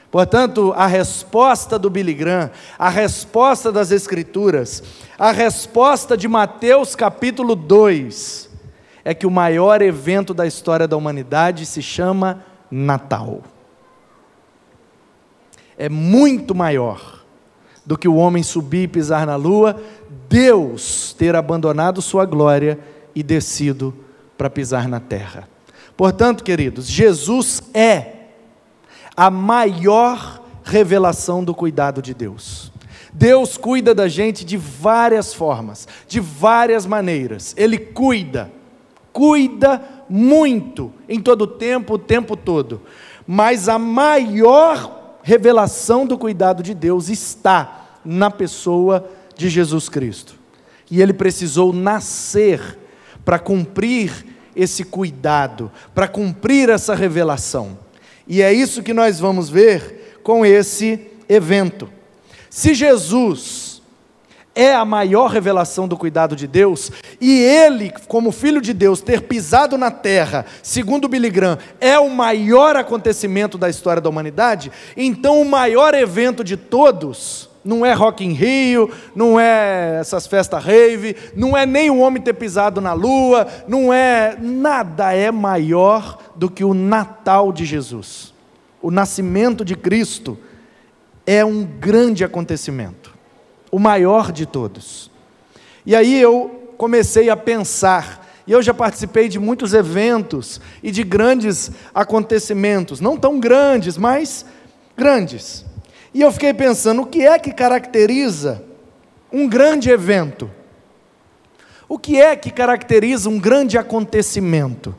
Portanto, 0.08 0.72
a 0.76 0.86
resposta 0.86 1.76
do 1.80 1.90
Billy 1.90 2.14
Graham, 2.14 2.48
a 2.78 2.88
resposta 2.88 3.72
das 3.72 3.90
Escrituras, 3.90 4.84
a 5.18 5.32
resposta 5.32 6.16
de 6.16 6.28
Mateus 6.28 6.94
capítulo 6.94 7.56
2, 7.56 8.48
é 9.04 9.12
que 9.12 9.26
o 9.26 9.32
maior 9.32 9.82
evento 9.82 10.32
da 10.32 10.46
história 10.46 10.86
da 10.86 10.96
humanidade 10.96 11.66
se 11.66 11.82
chama 11.82 12.44
Natal. 12.70 13.42
É 15.76 15.88
muito 15.88 16.54
maior 16.54 17.15
do 17.86 17.96
que 17.96 18.08
o 18.08 18.16
homem 18.16 18.42
subir 18.42 18.82
e 18.82 18.88
pisar 18.88 19.24
na 19.24 19.36
lua, 19.36 19.80
Deus 20.28 21.14
ter 21.16 21.36
abandonado 21.36 22.02
sua 22.02 22.26
glória 22.26 22.78
e 23.14 23.22
descido 23.22 23.94
para 24.36 24.50
pisar 24.50 24.88
na 24.88 24.98
terra. 24.98 25.48
Portanto, 25.96 26.44
queridos, 26.44 26.86
Jesus 26.86 27.62
é 27.72 28.12
a 29.16 29.30
maior 29.30 30.42
revelação 30.64 31.42
do 31.42 31.54
cuidado 31.54 32.02
de 32.02 32.12
Deus. 32.12 32.72
Deus 33.12 33.56
cuida 33.56 33.94
da 33.94 34.08
gente 34.08 34.44
de 34.44 34.58
várias 34.58 35.32
formas, 35.32 35.88
de 36.06 36.20
várias 36.20 36.84
maneiras. 36.84 37.54
Ele 37.56 37.78
cuida, 37.78 38.52
cuida 39.10 39.80
muito, 40.06 40.92
em 41.08 41.18
todo 41.18 41.42
o 41.42 41.46
tempo, 41.46 41.94
o 41.94 41.98
tempo 41.98 42.36
todo. 42.36 42.82
Mas 43.26 43.70
a 43.70 43.78
maior 43.78 44.95
revelação 45.26 46.06
do 46.06 46.16
cuidado 46.16 46.62
de 46.62 46.72
Deus 46.72 47.08
está 47.08 47.98
na 48.04 48.30
pessoa 48.30 49.10
de 49.36 49.48
Jesus 49.48 49.88
Cristo. 49.88 50.36
E 50.88 51.02
ele 51.02 51.12
precisou 51.12 51.72
nascer 51.72 52.78
para 53.24 53.36
cumprir 53.36 54.24
esse 54.54 54.84
cuidado, 54.84 55.68
para 55.92 56.06
cumprir 56.06 56.68
essa 56.68 56.94
revelação. 56.94 57.76
E 58.24 58.40
é 58.40 58.52
isso 58.52 58.84
que 58.84 58.94
nós 58.94 59.18
vamos 59.18 59.50
ver 59.50 60.20
com 60.22 60.46
esse 60.46 61.08
evento. 61.28 61.90
Se 62.48 62.72
Jesus 62.72 63.65
é 64.56 64.74
a 64.74 64.84
maior 64.84 65.30
revelação 65.30 65.86
do 65.86 65.96
cuidado 65.96 66.34
de 66.34 66.46
Deus, 66.46 66.90
e 67.20 67.38
ele, 67.38 67.92
como 68.08 68.32
filho 68.32 68.60
de 68.60 68.72
Deus, 68.72 69.02
ter 69.02 69.20
pisado 69.20 69.76
na 69.76 69.90
terra, 69.90 70.46
segundo 70.62 71.06
Billy 71.06 71.30
Graham, 71.30 71.58
é 71.78 71.98
o 71.98 72.08
maior 72.08 72.74
acontecimento 72.74 73.58
da 73.58 73.68
história 73.68 74.00
da 74.00 74.08
humanidade, 74.08 74.72
então 74.96 75.40
o 75.42 75.44
maior 75.44 75.94
evento 75.94 76.42
de 76.42 76.56
todos 76.56 77.50
não 77.66 77.84
é 77.84 77.92
Rock 77.92 78.24
in 78.24 78.32
Rio, 78.32 78.90
não 79.14 79.38
é 79.38 79.98
essas 80.00 80.26
festas 80.26 80.62
rave, 80.62 81.16
não 81.34 81.56
é 81.56 81.66
nem 81.66 81.90
o 81.90 81.98
homem 81.98 82.22
ter 82.22 82.32
pisado 82.32 82.80
na 82.80 82.92
lua, 82.92 83.46
não 83.66 83.92
é 83.92 84.36
nada 84.40 85.12
é 85.12 85.30
maior 85.32 86.18
do 86.36 86.48
que 86.48 86.64
o 86.64 86.72
Natal 86.72 87.52
de 87.52 87.64
Jesus. 87.64 88.32
O 88.80 88.90
nascimento 88.90 89.64
de 89.64 89.74
Cristo 89.74 90.38
é 91.26 91.44
um 91.44 91.64
grande 91.64 92.22
acontecimento, 92.24 93.05
o 93.76 93.78
maior 93.78 94.32
de 94.32 94.46
todos. 94.46 95.10
E 95.84 95.94
aí 95.94 96.18
eu 96.18 96.72
comecei 96.78 97.28
a 97.28 97.36
pensar, 97.36 98.26
e 98.46 98.52
eu 98.52 98.62
já 98.62 98.72
participei 98.72 99.28
de 99.28 99.38
muitos 99.38 99.74
eventos 99.74 100.62
e 100.82 100.90
de 100.90 101.04
grandes 101.04 101.70
acontecimentos, 101.94 103.02
não 103.02 103.18
tão 103.18 103.38
grandes, 103.38 103.98
mas 103.98 104.46
grandes. 104.96 105.62
E 106.14 106.22
eu 106.22 106.32
fiquei 106.32 106.54
pensando, 106.54 107.02
o 107.02 107.06
que 107.06 107.26
é 107.26 107.38
que 107.38 107.52
caracteriza 107.52 108.64
um 109.30 109.46
grande 109.46 109.90
evento? 109.90 110.50
O 111.86 111.98
que 111.98 112.18
é 112.18 112.34
que 112.34 112.50
caracteriza 112.50 113.28
um 113.28 113.38
grande 113.38 113.76
acontecimento? 113.76 114.94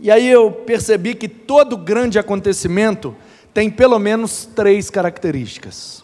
E 0.00 0.12
aí 0.12 0.28
eu 0.28 0.52
percebi 0.52 1.16
que 1.16 1.26
todo 1.26 1.76
grande 1.76 2.20
acontecimento 2.20 3.16
tem 3.52 3.68
pelo 3.68 3.98
menos 3.98 4.44
três 4.54 4.88
características. 4.90 6.01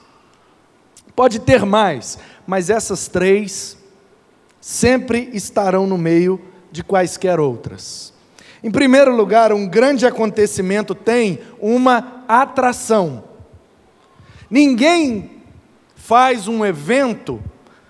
Pode 1.18 1.40
ter 1.40 1.66
mais, 1.66 2.16
mas 2.46 2.70
essas 2.70 3.09
três 3.09 3.76
sempre 4.61 5.31
estarão 5.33 5.85
no 5.85 5.98
meio 5.98 6.40
de 6.70 6.85
quaisquer 6.85 7.40
outras. 7.40 8.14
Em 8.62 8.70
primeiro 8.70 9.12
lugar, 9.12 9.52
um 9.52 9.66
grande 9.66 10.07
acontecimento 10.07 10.94
tem 10.94 11.40
uma 11.59 12.22
atração. 12.28 13.24
Ninguém 14.48 15.42
faz 15.96 16.46
um 16.46 16.64
evento, 16.64 17.42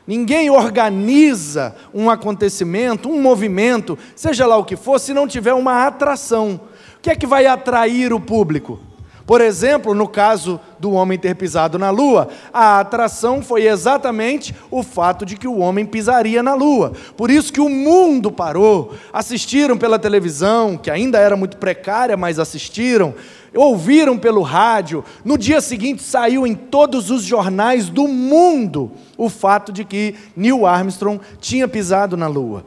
ninguém 0.06 0.48
organiza 0.48 1.76
um 1.92 2.08
acontecimento, 2.08 3.10
um 3.10 3.20
movimento, 3.20 3.98
seja 4.16 4.46
lá 4.46 4.56
o 4.56 4.64
que 4.64 4.74
for, 4.74 4.98
se 4.98 5.12
não 5.12 5.28
tiver 5.28 5.52
uma 5.52 5.86
atração. 5.86 6.58
O 6.96 7.00
que 7.02 7.10
é 7.10 7.14
que 7.14 7.26
vai 7.26 7.44
atrair 7.44 8.10
o 8.10 8.18
público? 8.18 8.88
Por 9.28 9.42
exemplo, 9.42 9.94
no 9.94 10.08
caso 10.08 10.58
do 10.78 10.92
homem 10.92 11.18
ter 11.18 11.34
pisado 11.34 11.78
na 11.78 11.90
lua, 11.90 12.28
a 12.50 12.80
atração 12.80 13.42
foi 13.42 13.66
exatamente 13.66 14.54
o 14.70 14.82
fato 14.82 15.26
de 15.26 15.36
que 15.36 15.46
o 15.46 15.58
homem 15.58 15.84
pisaria 15.84 16.42
na 16.42 16.54
lua. 16.54 16.94
Por 17.14 17.30
isso 17.30 17.52
que 17.52 17.60
o 17.60 17.68
mundo 17.68 18.32
parou. 18.32 18.94
Assistiram 19.12 19.76
pela 19.76 19.98
televisão, 19.98 20.78
que 20.78 20.90
ainda 20.90 21.18
era 21.18 21.36
muito 21.36 21.58
precária, 21.58 22.16
mas 22.16 22.38
assistiram. 22.38 23.14
Ouviram 23.54 24.16
pelo 24.16 24.40
rádio. 24.40 25.04
No 25.22 25.36
dia 25.36 25.60
seguinte 25.60 26.02
saiu 26.02 26.46
em 26.46 26.54
todos 26.54 27.10
os 27.10 27.22
jornais 27.22 27.90
do 27.90 28.08
mundo 28.08 28.90
o 29.14 29.28
fato 29.28 29.70
de 29.70 29.84
que 29.84 30.14
Neil 30.34 30.64
Armstrong 30.64 31.20
tinha 31.38 31.68
pisado 31.68 32.16
na 32.16 32.28
lua. 32.28 32.64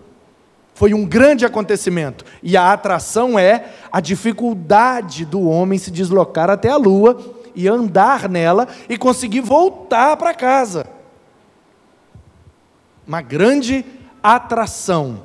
Foi 0.82 0.96
um 0.96 1.06
grande 1.06 1.46
acontecimento. 1.46 2.26
E 2.42 2.58
a 2.58 2.74
atração 2.74 3.38
é 3.38 3.66
a 3.92 4.02
dificuldade 4.02 5.26
do 5.26 5.48
homem 5.48 5.78
se 5.78 5.92
deslocar 5.92 6.50
até 6.50 6.70
a 6.70 6.76
lua 6.76 7.20
e 7.54 7.68
andar 7.68 8.28
nela 8.28 8.68
e 8.90 8.98
conseguir 8.98 9.42
voltar 9.42 10.18
para 10.18 10.34
casa. 10.34 10.88
Uma 13.08 13.22
grande 13.22 13.86
atração. 14.24 15.22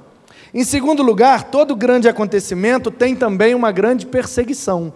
Em 0.53 0.62
segundo 0.62 1.03
lugar, 1.03 1.45
todo 1.45 1.75
grande 1.75 2.07
acontecimento 2.07 2.90
tem 2.90 3.16
também 3.16 3.55
uma 3.55 3.73
grande 3.73 4.05
perseguição. 4.05 4.92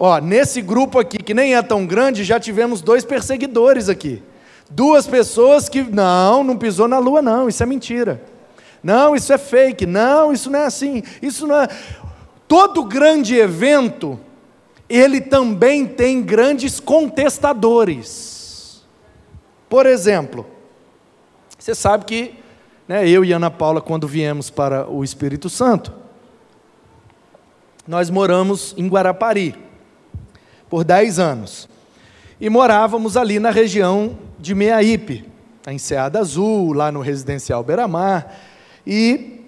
Ó, 0.00 0.18
nesse 0.18 0.60
grupo 0.60 0.98
aqui, 0.98 1.18
que 1.18 1.32
nem 1.32 1.54
é 1.54 1.62
tão 1.62 1.86
grande, 1.86 2.24
já 2.24 2.40
tivemos 2.40 2.80
dois 2.80 3.04
perseguidores 3.04 3.88
aqui. 3.88 4.20
Duas 4.68 5.06
pessoas 5.06 5.68
que, 5.68 5.84
não, 5.84 6.42
não 6.42 6.56
pisou 6.56 6.88
na 6.88 6.98
lua, 6.98 7.22
não, 7.22 7.48
isso 7.48 7.62
é 7.62 7.66
mentira. 7.66 8.34
Não, 8.82 9.14
isso 9.14 9.32
é 9.32 9.38
fake. 9.38 9.86
Não, 9.86 10.32
isso 10.32 10.50
não 10.50 10.60
é 10.60 10.66
assim. 10.66 11.02
Isso 11.20 11.46
não 11.46 11.60
é. 11.60 11.68
Todo 12.48 12.84
grande 12.84 13.34
evento, 13.34 14.18
ele 14.88 15.20
também 15.20 15.86
tem 15.86 16.22
grandes 16.22 16.78
contestadores. 16.78 18.84
Por 19.68 19.86
exemplo, 19.86 20.46
você 21.58 21.74
sabe 21.74 22.04
que 22.04 22.34
né, 22.86 23.08
eu 23.08 23.24
e 23.24 23.32
Ana 23.32 23.50
Paula, 23.50 23.80
quando 23.80 24.06
viemos 24.06 24.50
para 24.50 24.88
o 24.88 25.02
Espírito 25.02 25.50
Santo, 25.50 25.92
nós 27.86 28.10
moramos 28.10 28.74
em 28.76 28.88
Guarapari 28.88 29.54
por 30.68 30.84
10 30.84 31.18
anos. 31.18 31.68
E 32.40 32.50
morávamos 32.50 33.16
ali 33.16 33.38
na 33.38 33.50
região 33.50 34.18
de 34.38 34.54
Meaípe, 34.54 35.24
em 35.66 35.74
Enseada 35.74 36.20
Azul, 36.20 36.72
lá 36.72 36.92
no 36.92 37.00
residencial 37.00 37.64
Beira-Mar. 37.64 38.34
E 38.86 39.40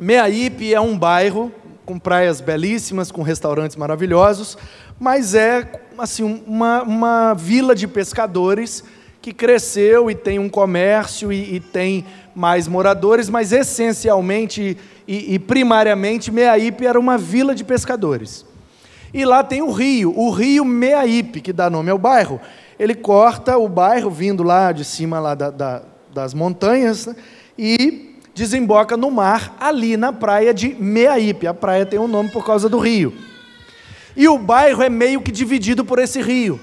Meaípe 0.00 0.72
é 0.72 0.80
um 0.80 0.96
bairro 0.96 1.52
com 1.84 1.98
praias 1.98 2.40
belíssimas, 2.40 3.10
com 3.10 3.22
restaurantes 3.22 3.76
maravilhosos, 3.76 4.56
mas 4.98 5.34
é 5.34 5.80
assim 5.98 6.42
uma, 6.46 6.82
uma 6.82 7.34
vila 7.34 7.74
de 7.74 7.86
pescadores 7.88 8.84
que 9.20 9.32
cresceu 9.32 10.10
e 10.10 10.14
tem 10.14 10.38
um 10.38 10.48
comércio 10.48 11.32
e, 11.32 11.56
e 11.56 11.60
tem 11.60 12.04
mais 12.34 12.68
moradores, 12.68 13.28
mas 13.28 13.52
essencialmente 13.52 14.76
e, 15.06 15.34
e 15.34 15.38
primariamente 15.38 16.30
Meaípe 16.30 16.86
era 16.86 17.00
uma 17.00 17.18
vila 17.18 17.54
de 17.54 17.64
pescadores. 17.64 18.46
E 19.12 19.24
lá 19.24 19.42
tem 19.42 19.62
o 19.62 19.72
rio, 19.72 20.12
o 20.16 20.30
rio 20.30 20.64
Meaípe, 20.64 21.40
que 21.40 21.52
dá 21.52 21.68
nome 21.68 21.90
ao 21.90 21.98
bairro. 21.98 22.40
Ele 22.78 22.94
corta 22.94 23.56
o 23.56 23.68
bairro 23.68 24.10
vindo 24.10 24.42
lá 24.42 24.70
de 24.70 24.84
cima 24.84 25.18
lá 25.18 25.34
da, 25.34 25.50
da, 25.50 25.82
das 26.12 26.34
montanhas 26.34 27.06
né, 27.06 27.16
e 27.58 28.07
desemboca 28.38 28.96
no 28.96 29.10
mar, 29.10 29.56
ali 29.58 29.96
na 29.96 30.12
praia 30.12 30.54
de 30.54 30.68
Meaípe. 30.68 31.46
A 31.46 31.52
praia 31.52 31.84
tem 31.84 31.98
um 31.98 32.06
nome 32.06 32.30
por 32.30 32.46
causa 32.46 32.68
do 32.68 32.78
rio. 32.78 33.12
E 34.16 34.28
o 34.28 34.38
bairro 34.38 34.80
é 34.80 34.88
meio 34.88 35.20
que 35.20 35.32
dividido 35.32 35.84
por 35.84 35.98
esse 35.98 36.22
rio. 36.22 36.58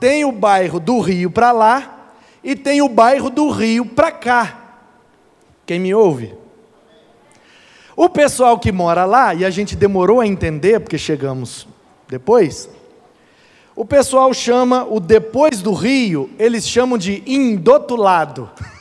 Tem 0.00 0.24
o 0.24 0.32
bairro 0.32 0.80
do 0.80 0.98
rio 0.98 1.30
para 1.30 1.52
lá 1.52 2.10
e 2.42 2.56
tem 2.56 2.82
o 2.82 2.88
bairro 2.88 3.30
do 3.30 3.48
rio 3.48 3.86
para 3.86 4.10
cá. 4.10 4.80
Quem 5.64 5.78
me 5.78 5.94
ouve? 5.94 6.34
O 7.96 8.08
pessoal 8.08 8.58
que 8.58 8.72
mora 8.72 9.04
lá, 9.04 9.34
e 9.34 9.44
a 9.44 9.50
gente 9.50 9.76
demorou 9.76 10.20
a 10.20 10.26
entender, 10.26 10.80
porque 10.80 10.98
chegamos 10.98 11.66
depois, 12.08 12.68
o 13.76 13.84
pessoal 13.84 14.34
chama 14.34 14.84
o 14.84 14.98
depois 14.98 15.62
do 15.62 15.72
rio, 15.72 16.28
eles 16.40 16.68
chamam 16.68 16.98
de 16.98 17.22
indotulado. 17.24 18.50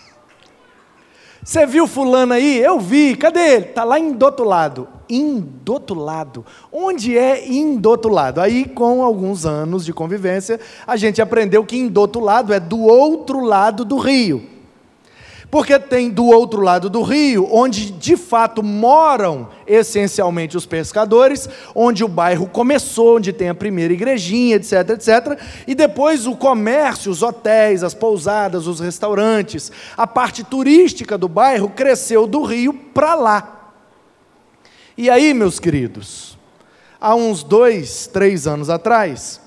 Você 1.43 1.65
viu 1.65 1.85
fulano 1.87 2.33
aí? 2.33 2.59
Eu 2.59 2.79
vi. 2.79 3.15
Cadê 3.15 3.55
ele? 3.55 3.65
Está 3.65 3.83
lá 3.83 3.99
em 3.99 4.13
do 4.13 4.23
outro 4.23 4.45
lado. 4.45 4.87
Indo 5.09 5.93
lado. 5.93 6.45
Onde 6.71 7.17
é 7.17 7.45
indo 7.51 7.89
outro 7.89 8.11
lado? 8.11 8.39
Aí, 8.39 8.65
com 8.65 9.03
alguns 9.03 9.45
anos 9.45 9.83
de 9.85 9.91
convivência, 9.91 10.59
a 10.87 10.95
gente 10.95 11.21
aprendeu 11.21 11.65
que 11.65 11.77
indo 11.77 11.99
outro 11.99 12.21
lado 12.21 12.53
é 12.53 12.59
do 12.59 12.79
outro 12.79 13.41
lado 13.41 13.83
do 13.83 13.97
rio. 13.97 14.52
Porque 15.53 15.77
tem 15.77 16.09
do 16.09 16.25
outro 16.25 16.61
lado 16.61 16.89
do 16.89 17.03
rio, 17.03 17.47
onde 17.51 17.91
de 17.91 18.17
fato 18.17 18.63
moram 18.63 19.49
essencialmente 19.67 20.57
os 20.57 20.65
pescadores, 20.65 21.47
onde 21.75 22.03
o 22.03 22.07
bairro 22.07 22.47
começou, 22.47 23.17
onde 23.17 23.31
tem 23.31 23.49
a 23.49 23.53
primeira 23.53 23.93
igrejinha, 23.93 24.55
etc, 24.55 24.89
etc. 24.89 25.39
E 25.67 25.75
depois 25.75 26.25
o 26.25 26.35
comércio, 26.35 27.11
os 27.11 27.21
hotéis, 27.21 27.83
as 27.83 27.93
pousadas, 27.93 28.65
os 28.65 28.79
restaurantes, 28.79 29.71
a 29.95 30.07
parte 30.07 30.43
turística 30.43 31.19
do 31.19 31.29
bairro 31.29 31.69
cresceu 31.69 32.25
do 32.25 32.41
rio 32.41 32.73
para 32.73 33.13
lá. 33.13 33.75
E 34.97 35.07
aí, 35.07 35.35
meus 35.35 35.59
queridos, 35.59 36.35
há 36.99 37.13
uns 37.13 37.43
dois, 37.43 38.07
três 38.07 38.47
anos 38.47 38.71
atrás, 38.71 39.39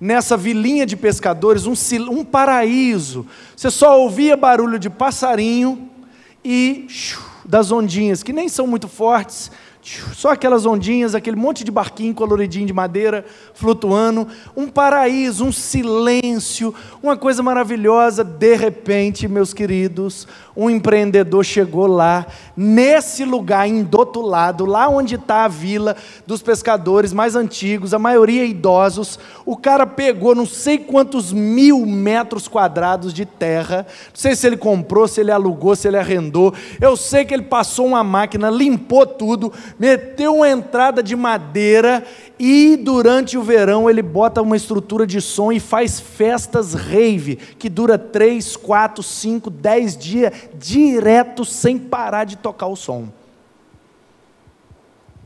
nessa 0.00 0.36
vilinha 0.36 0.86
de 0.86 0.96
pescadores, 0.96 1.66
um, 1.66 1.74
um 2.10 2.24
paraíso. 2.24 3.26
Você 3.54 3.70
só 3.70 4.00
ouvia 4.00 4.36
barulho 4.36 4.78
de 4.78 4.88
passarinho 4.88 5.90
e 6.44 6.86
das 7.44 7.70
ondinhas, 7.70 8.22
que 8.22 8.32
nem 8.32 8.48
são 8.48 8.66
muito 8.66 8.88
fortes, 8.88 9.50
só 9.82 10.32
aquelas 10.32 10.66
ondinhas, 10.66 11.14
aquele 11.14 11.36
monte 11.36 11.64
de 11.64 11.70
barquinho 11.70 12.14
coloridinho 12.14 12.66
de 12.66 12.72
madeira 12.72 13.24
flutuando, 13.54 14.28
um 14.54 14.68
paraíso, 14.68 15.44
um 15.44 15.52
silêncio, 15.52 16.74
uma 17.02 17.16
coisa 17.16 17.42
maravilhosa. 17.42 18.22
De 18.22 18.54
repente, 18.56 19.26
meus 19.26 19.54
queridos, 19.54 20.28
um 20.54 20.68
empreendedor 20.68 21.44
chegou 21.44 21.86
lá, 21.86 22.26
nesse 22.54 23.24
lugar 23.24 23.66
indotulado, 23.66 24.66
lá 24.66 24.88
onde 24.88 25.14
está 25.14 25.44
a 25.44 25.48
vila 25.48 25.96
dos 26.26 26.42
pescadores 26.42 27.12
mais 27.12 27.34
antigos, 27.34 27.94
a 27.94 27.98
maioria 27.98 28.44
idosos. 28.44 29.18
O 29.46 29.56
cara 29.56 29.86
pegou 29.86 30.34
não 30.34 30.44
sei 30.44 30.76
quantos 30.76 31.32
mil 31.32 31.86
metros 31.86 32.46
quadrados 32.46 33.14
de 33.14 33.24
terra, 33.24 33.86
não 33.88 34.14
sei 34.14 34.36
se 34.36 34.46
ele 34.46 34.56
comprou, 34.58 35.08
se 35.08 35.20
ele 35.20 35.30
alugou, 35.30 35.74
se 35.74 35.88
ele 35.88 35.96
arrendou. 35.96 36.52
Eu 36.80 36.96
sei 36.96 37.24
que 37.24 37.32
ele 37.32 37.44
passou 37.44 37.86
uma 37.86 38.04
máquina, 38.04 38.50
limpou 38.50 39.06
tudo, 39.06 39.50
meteu 39.80 40.34
uma 40.34 40.50
entrada 40.50 41.02
de 41.02 41.16
madeira 41.16 42.04
e 42.38 42.76
durante 42.76 43.38
o 43.38 43.42
verão 43.42 43.88
ele 43.88 44.02
bota 44.02 44.42
uma 44.42 44.54
estrutura 44.54 45.06
de 45.06 45.22
som 45.22 45.50
e 45.50 45.58
faz 45.58 45.98
festas 45.98 46.74
rave, 46.74 47.36
que 47.36 47.70
dura 47.70 47.96
3, 47.96 48.56
4, 48.56 49.02
5, 49.02 49.48
10 49.48 49.96
dias 49.96 50.32
direto 50.54 51.46
sem 51.46 51.78
parar 51.78 52.24
de 52.24 52.36
tocar 52.36 52.66
o 52.66 52.76
som. 52.76 53.08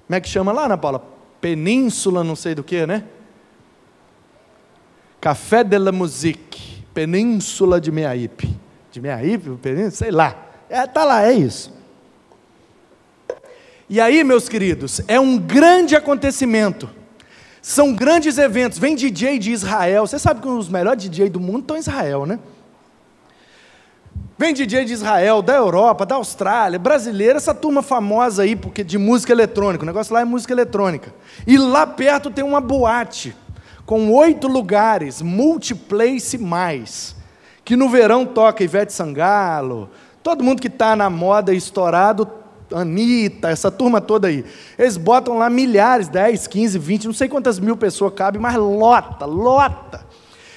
Como 0.07 0.17
é 0.17 0.21
que 0.21 0.29
chama 0.29 0.53
lá, 0.53 0.67
Ana 0.67 0.79
Paula? 0.79 1.03
Península, 1.41 2.23
não 2.23 2.37
sei 2.37 2.55
do 2.55 2.63
que, 2.63 2.87
né? 2.87 3.03
Café 5.21 5.65
de 5.65 5.79
la 5.79 5.91
Musique, 5.91 6.85
Península 6.95 7.81
de 7.81 7.91
Meaípe. 7.91 8.57
De 8.93 9.01
Meaípe, 9.01 9.51
Península, 9.57 9.91
sei 9.91 10.11
lá. 10.13 10.37
É, 10.69 10.87
tá 10.87 11.03
lá, 11.05 11.25
é 11.25 11.33
isso. 11.33 11.74
E 13.89 14.01
aí, 14.01 14.25
meus 14.25 14.49
queridos, 14.49 15.01
é 15.07 15.19
um 15.21 15.39
grande 15.39 15.95
acontecimento 15.95 16.89
são 17.65 17.95
grandes 17.95 18.37
eventos. 18.37 18.79
Vem 18.79 18.95
DJ 18.95 19.39
de 19.39 19.51
Israel. 19.51 20.07
Você 20.07 20.19
sabe 20.19 20.43
que 20.43 20.47
os 20.47 20.69
melhores 20.69 21.03
DJ 21.03 21.31
do 21.31 21.41
mundo 21.41 21.61
estão 21.61 21.77
em 21.77 21.81
Israel, 21.81 22.27
né? 22.27 22.39
Vem 24.37 24.53
DJ 24.53 24.85
de 24.85 24.93
Israel, 24.93 25.41
da 25.41 25.55
Europa, 25.55 26.05
da 26.05 26.17
Austrália, 26.17 26.79
brasileira, 26.79 27.39
essa 27.39 27.55
turma 27.55 27.81
famosa 27.81 28.43
aí 28.43 28.55
porque 28.55 28.85
de 28.85 28.99
música 28.99 29.33
eletrônica. 29.33 29.83
O 29.83 29.87
negócio 29.87 30.13
lá 30.13 30.21
é 30.21 30.27
música 30.27 30.53
eletrônica. 30.53 31.15
E 31.47 31.57
lá 31.57 31.87
perto 31.87 32.31
tem 32.31 32.45
uma 32.45 32.61
boate 32.61 33.35
com 33.87 34.13
oito 34.13 34.47
lugares, 34.47 35.23
multiplace 35.23 36.37
mais, 36.37 37.17
que 37.65 37.77
no 37.77 37.89
verão 37.89 38.27
toca 38.27 38.63
Ivete 38.63 38.93
Sangalo. 38.93 39.89
Todo 40.23 40.45
mundo 40.45 40.61
que 40.61 40.69
está 40.69 40.95
na 40.95 41.09
moda 41.09 41.55
estourado 41.55 42.29
Anitta, 42.79 43.49
essa 43.49 43.71
turma 43.71 44.01
toda 44.01 44.29
aí. 44.29 44.45
Eles 44.79 44.97
botam 44.97 45.39
lá 45.39 45.49
milhares, 45.49 46.09
10, 46.09 46.47
15, 46.47 46.79
20, 46.79 47.05
não 47.07 47.15
sei 47.15 47.29
quantas 47.29 47.59
mil 47.59 47.77
pessoas 47.77 48.13
cabem, 48.15 48.41
mas 48.41 48.57
lota, 48.57 49.25
lota. 49.25 50.05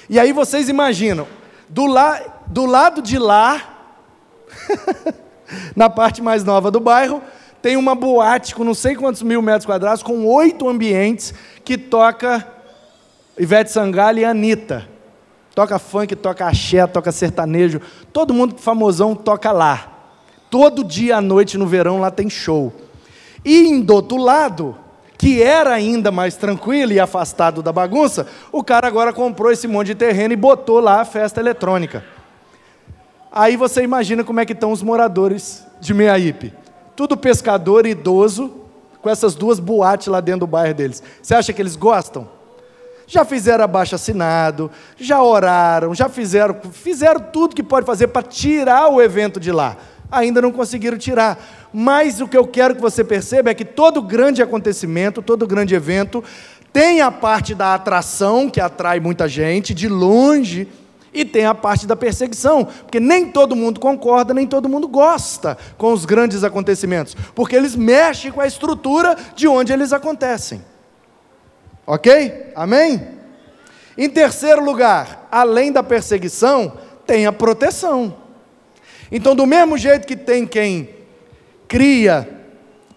E 0.09 0.19
aí 0.19 0.31
vocês 0.31 0.69
imaginam, 0.69 1.27
do, 1.69 1.85
la, 1.85 2.19
do 2.47 2.65
lado 2.65 3.01
de 3.01 3.17
lá, 3.17 3.61
na 5.75 5.89
parte 5.89 6.21
mais 6.21 6.43
nova 6.43 6.71
do 6.71 6.79
bairro, 6.79 7.21
tem 7.61 7.75
uma 7.75 7.95
boate 7.95 8.55
com 8.55 8.63
não 8.63 8.73
sei 8.73 8.95
quantos 8.95 9.21
mil 9.21 9.41
metros 9.41 9.65
quadrados, 9.65 10.01
com 10.01 10.25
oito 10.25 10.67
ambientes, 10.67 11.33
que 11.63 11.77
toca 11.77 12.45
Ivete 13.37 13.71
Sangalo 13.71 14.19
e 14.19 14.25
Anitta. 14.25 14.87
Toca 15.53 15.79
funk, 15.79 16.15
toca 16.15 16.45
axé, 16.45 16.85
toca 16.85 17.11
sertanejo, 17.11 17.81
todo 18.13 18.33
mundo 18.33 18.57
famosão 18.57 19.15
toca 19.15 19.51
lá. 19.51 19.96
Todo 20.49 20.83
dia 20.83 21.17
à 21.17 21.21
noite 21.21 21.57
no 21.57 21.67
verão 21.67 21.99
lá 21.99 22.09
tem 22.09 22.29
show. 22.29 22.73
E 23.43 23.81
do 23.81 23.93
outro 23.93 24.17
lado, 24.17 24.75
que 25.17 25.41
era 25.41 25.73
ainda 25.73 26.11
mais 26.11 26.35
tranquilo 26.35 26.93
e 26.93 26.99
afastado 26.99 27.61
da 27.61 27.71
bagunça, 27.71 28.27
o 28.51 28.63
cara 28.63 28.87
agora 28.87 29.11
comprou 29.11 29.51
esse 29.51 29.67
monte 29.67 29.87
de 29.87 29.95
terreno 29.95 30.33
e 30.33 30.37
botou 30.37 30.79
lá 30.79 31.01
a 31.01 31.05
festa 31.05 31.39
eletrônica. 31.39 32.03
Aí 33.31 33.57
você 33.57 33.83
imagina 33.83 34.23
como 34.23 34.39
é 34.39 34.45
que 34.45 34.53
estão 34.53 34.71
os 34.71 34.81
moradores 34.81 35.65
de 35.81 35.93
Meaípe. 35.93 36.53
Tudo 36.95 37.17
pescador 37.17 37.85
idoso, 37.85 38.51
com 39.01 39.09
essas 39.09 39.35
duas 39.35 39.59
boates 39.59 40.07
lá 40.07 40.21
dentro 40.21 40.41
do 40.41 40.47
bairro 40.47 40.73
deles. 40.73 41.03
Você 41.21 41.35
acha 41.35 41.53
que 41.53 41.61
eles 41.61 41.75
gostam? 41.75 42.27
Já 43.05 43.23
fizeram 43.23 43.63
abaixo 43.63 43.95
assinado, 43.95 44.69
já 44.97 45.21
oraram, 45.21 45.93
já 45.93 46.09
fizeram, 46.09 46.57
fizeram 46.71 47.19
tudo 47.19 47.55
que 47.55 47.63
pode 47.63 47.85
fazer 47.85 48.07
para 48.07 48.21
tirar 48.23 48.89
o 48.89 49.01
evento 49.01 49.39
de 49.39 49.51
lá 49.51 49.77
ainda 50.11 50.41
não 50.41 50.51
conseguiram 50.51 50.97
tirar. 50.97 51.69
Mas 51.73 52.21
o 52.21 52.27
que 52.27 52.37
eu 52.37 52.47
quero 52.47 52.75
que 52.75 52.81
você 52.81 53.03
perceba 53.03 53.49
é 53.49 53.53
que 53.53 53.65
todo 53.65 54.01
grande 54.01 54.41
acontecimento, 54.41 55.21
todo 55.21 55.47
grande 55.47 55.75
evento, 55.75 56.23
tem 56.71 57.01
a 57.01 57.11
parte 57.11 57.55
da 57.55 57.73
atração, 57.73 58.49
que 58.49 58.59
atrai 58.59 58.99
muita 58.99 59.27
gente 59.27 59.73
de 59.73 59.87
longe, 59.87 60.67
e 61.13 61.25
tem 61.25 61.45
a 61.45 61.55
parte 61.55 61.87
da 61.87 61.95
perseguição, 61.95 62.65
porque 62.65 62.99
nem 62.99 63.31
todo 63.31 63.55
mundo 63.55 63.79
concorda, 63.79 64.33
nem 64.33 64.45
todo 64.45 64.69
mundo 64.69 64.87
gosta 64.87 65.57
com 65.77 65.91
os 65.91 66.05
grandes 66.05 66.43
acontecimentos, 66.43 67.15
porque 67.33 67.55
eles 67.55 67.75
mexem 67.75 68.31
com 68.31 68.39
a 68.39 68.45
estrutura 68.45 69.17
de 69.35 69.47
onde 69.47 69.73
eles 69.73 69.91
acontecem. 69.91 70.61
Ok? 71.87 72.51
Amém? 72.55 73.07
Em 73.97 74.09
terceiro 74.09 74.63
lugar, 74.63 75.27
além 75.31 75.71
da 75.71 75.81
perseguição, 75.81 76.73
tem 77.05 77.25
a 77.25 77.33
proteção. 77.33 78.26
Então, 79.11 79.35
do 79.35 79.45
mesmo 79.45 79.77
jeito 79.77 80.05
que 80.05 80.15
tem 80.15 80.45
quem 80.45 80.89
cria 81.67 82.27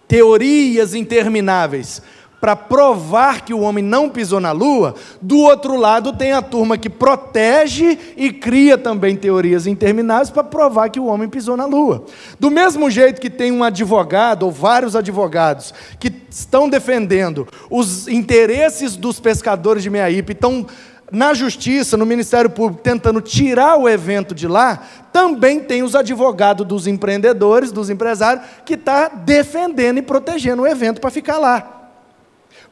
teorias 0.06 0.94
intermináveis 0.94 2.02
para 2.40 2.56
provar 2.56 3.44
que 3.44 3.52
o 3.52 3.60
homem 3.60 3.84
não 3.84 4.08
pisou 4.08 4.40
na 4.40 4.50
lua, 4.50 4.94
do 5.20 5.38
outro 5.38 5.76
lado 5.76 6.14
tem 6.14 6.32
a 6.32 6.40
turma 6.40 6.78
que 6.78 6.88
protege 6.88 7.98
e 8.16 8.32
cria 8.32 8.78
também 8.78 9.14
teorias 9.14 9.66
intermináveis 9.66 10.30
para 10.30 10.42
provar 10.42 10.88
que 10.88 10.98
o 10.98 11.04
homem 11.04 11.28
pisou 11.28 11.54
na 11.54 11.66
lua. 11.66 12.06
Do 12.38 12.50
mesmo 12.50 12.90
jeito 12.90 13.20
que 13.20 13.28
tem 13.28 13.52
um 13.52 13.62
advogado 13.62 14.44
ou 14.44 14.50
vários 14.50 14.96
advogados 14.96 15.74
que 15.98 16.10
estão 16.30 16.68
defendendo 16.68 17.46
os 17.68 18.08
interesses 18.08 18.96
dos 18.96 19.20
pescadores 19.20 19.82
de 19.82 19.90
Meaípe, 19.90 20.32
estão 20.32 20.66
na 21.10 21.34
justiça, 21.34 21.96
no 21.96 22.06
Ministério 22.06 22.50
Público, 22.50 22.82
tentando 22.82 23.20
tirar 23.20 23.76
o 23.76 23.88
evento 23.88 24.34
de 24.34 24.46
lá, 24.46 24.82
também 25.12 25.60
tem 25.60 25.82
os 25.82 25.94
advogados 25.94 26.66
dos 26.66 26.86
empreendedores, 26.86 27.72
dos 27.72 27.90
empresários, 27.90 28.44
que 28.64 28.74
está 28.74 29.08
defendendo 29.08 29.98
e 29.98 30.02
protegendo 30.02 30.62
o 30.62 30.66
evento 30.66 31.00
para 31.00 31.10
ficar 31.10 31.38
lá. 31.38 31.76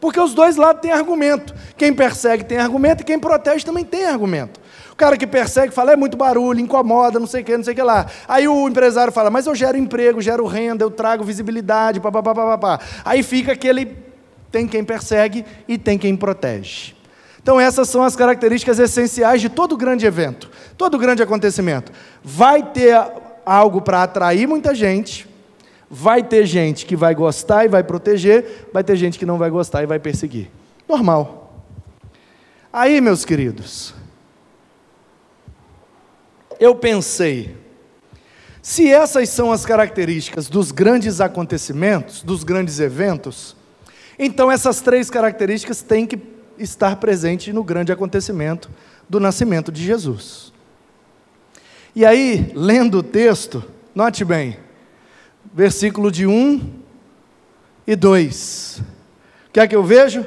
Porque 0.00 0.20
os 0.20 0.32
dois 0.32 0.56
lados 0.56 0.80
têm 0.80 0.92
argumento. 0.92 1.52
Quem 1.76 1.92
persegue 1.92 2.44
tem 2.44 2.58
argumento 2.58 3.00
e 3.00 3.04
quem 3.04 3.18
protege 3.18 3.64
também 3.64 3.84
tem 3.84 4.04
argumento. 4.04 4.60
O 4.92 4.96
cara 4.96 5.16
que 5.16 5.26
persegue 5.26 5.72
fala, 5.72 5.92
é 5.92 5.96
muito 5.96 6.16
barulho, 6.16 6.60
incomoda, 6.60 7.18
não 7.18 7.26
sei 7.26 7.42
o 7.42 7.44
que, 7.44 7.56
não 7.56 7.64
sei 7.64 7.72
o 7.72 7.76
que 7.76 7.82
lá. 7.82 8.06
Aí 8.28 8.46
o 8.46 8.68
empresário 8.68 9.12
fala, 9.12 9.30
mas 9.30 9.46
eu 9.46 9.54
gero 9.54 9.76
emprego, 9.76 10.20
gero 10.20 10.46
renda, 10.46 10.84
eu 10.84 10.90
trago 10.90 11.24
visibilidade, 11.24 12.00
papapá. 12.00 12.80
Aí 13.04 13.22
fica 13.22 13.52
aquele, 13.52 13.96
tem 14.52 14.66
quem 14.66 14.84
persegue 14.84 15.44
e 15.66 15.76
tem 15.76 15.98
quem 15.98 16.16
protege. 16.16 16.97
Então, 17.48 17.58
essas 17.58 17.88
são 17.88 18.02
as 18.02 18.14
características 18.14 18.78
essenciais 18.78 19.40
de 19.40 19.48
todo 19.48 19.74
grande 19.74 20.04
evento, 20.04 20.50
todo 20.76 20.98
grande 20.98 21.22
acontecimento. 21.22 21.90
Vai 22.22 22.62
ter 22.62 22.94
algo 23.42 23.80
para 23.80 24.02
atrair 24.02 24.46
muita 24.46 24.74
gente, 24.74 25.26
vai 25.88 26.22
ter 26.22 26.44
gente 26.44 26.84
que 26.84 26.94
vai 26.94 27.14
gostar 27.14 27.64
e 27.64 27.68
vai 27.68 27.82
proteger, 27.82 28.68
vai 28.70 28.84
ter 28.84 28.96
gente 28.96 29.18
que 29.18 29.24
não 29.24 29.38
vai 29.38 29.48
gostar 29.48 29.82
e 29.82 29.86
vai 29.86 29.98
perseguir. 29.98 30.50
Normal. 30.86 31.64
Aí, 32.70 33.00
meus 33.00 33.24
queridos, 33.24 33.94
eu 36.60 36.74
pensei, 36.74 37.56
se 38.60 38.92
essas 38.92 39.26
são 39.30 39.50
as 39.50 39.64
características 39.64 40.50
dos 40.50 40.70
grandes 40.70 41.18
acontecimentos, 41.18 42.22
dos 42.22 42.44
grandes 42.44 42.78
eventos, 42.78 43.56
então 44.18 44.52
essas 44.52 44.82
três 44.82 45.08
características 45.08 45.80
têm 45.80 46.04
que 46.04 46.36
estar 46.58 46.96
presente 46.96 47.52
no 47.52 47.62
grande 47.64 47.92
acontecimento 47.92 48.70
do 49.08 49.18
nascimento 49.18 49.72
de 49.72 49.84
Jesus. 49.84 50.52
E 51.94 52.04
aí, 52.04 52.52
lendo 52.54 52.98
o 52.98 53.02
texto, 53.02 53.64
note 53.94 54.24
bem, 54.24 54.58
versículo 55.52 56.10
de 56.10 56.26
1 56.26 56.60
e 57.86 57.96
2. 57.96 58.82
O 59.48 59.52
que 59.52 59.60
é 59.60 59.66
que 59.66 59.74
eu 59.74 59.82
vejo? 59.82 60.24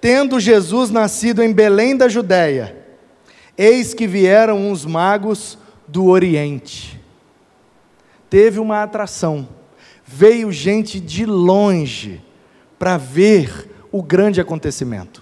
Tendo 0.00 0.38
Jesus 0.38 0.90
nascido 0.90 1.42
em 1.42 1.52
Belém 1.52 1.96
da 1.96 2.08
Judéia, 2.08 2.76
eis 3.56 3.94
que 3.94 4.06
vieram 4.06 4.70
uns 4.70 4.84
magos 4.84 5.58
do 5.88 6.06
Oriente. 6.06 7.00
Teve 8.28 8.58
uma 8.58 8.82
atração, 8.82 9.48
veio 10.04 10.50
gente 10.52 11.00
de 11.00 11.26
longe 11.26 12.20
para 12.78 12.96
ver 12.96 13.70
o 13.92 14.02
grande 14.02 14.40
acontecimento. 14.40 15.21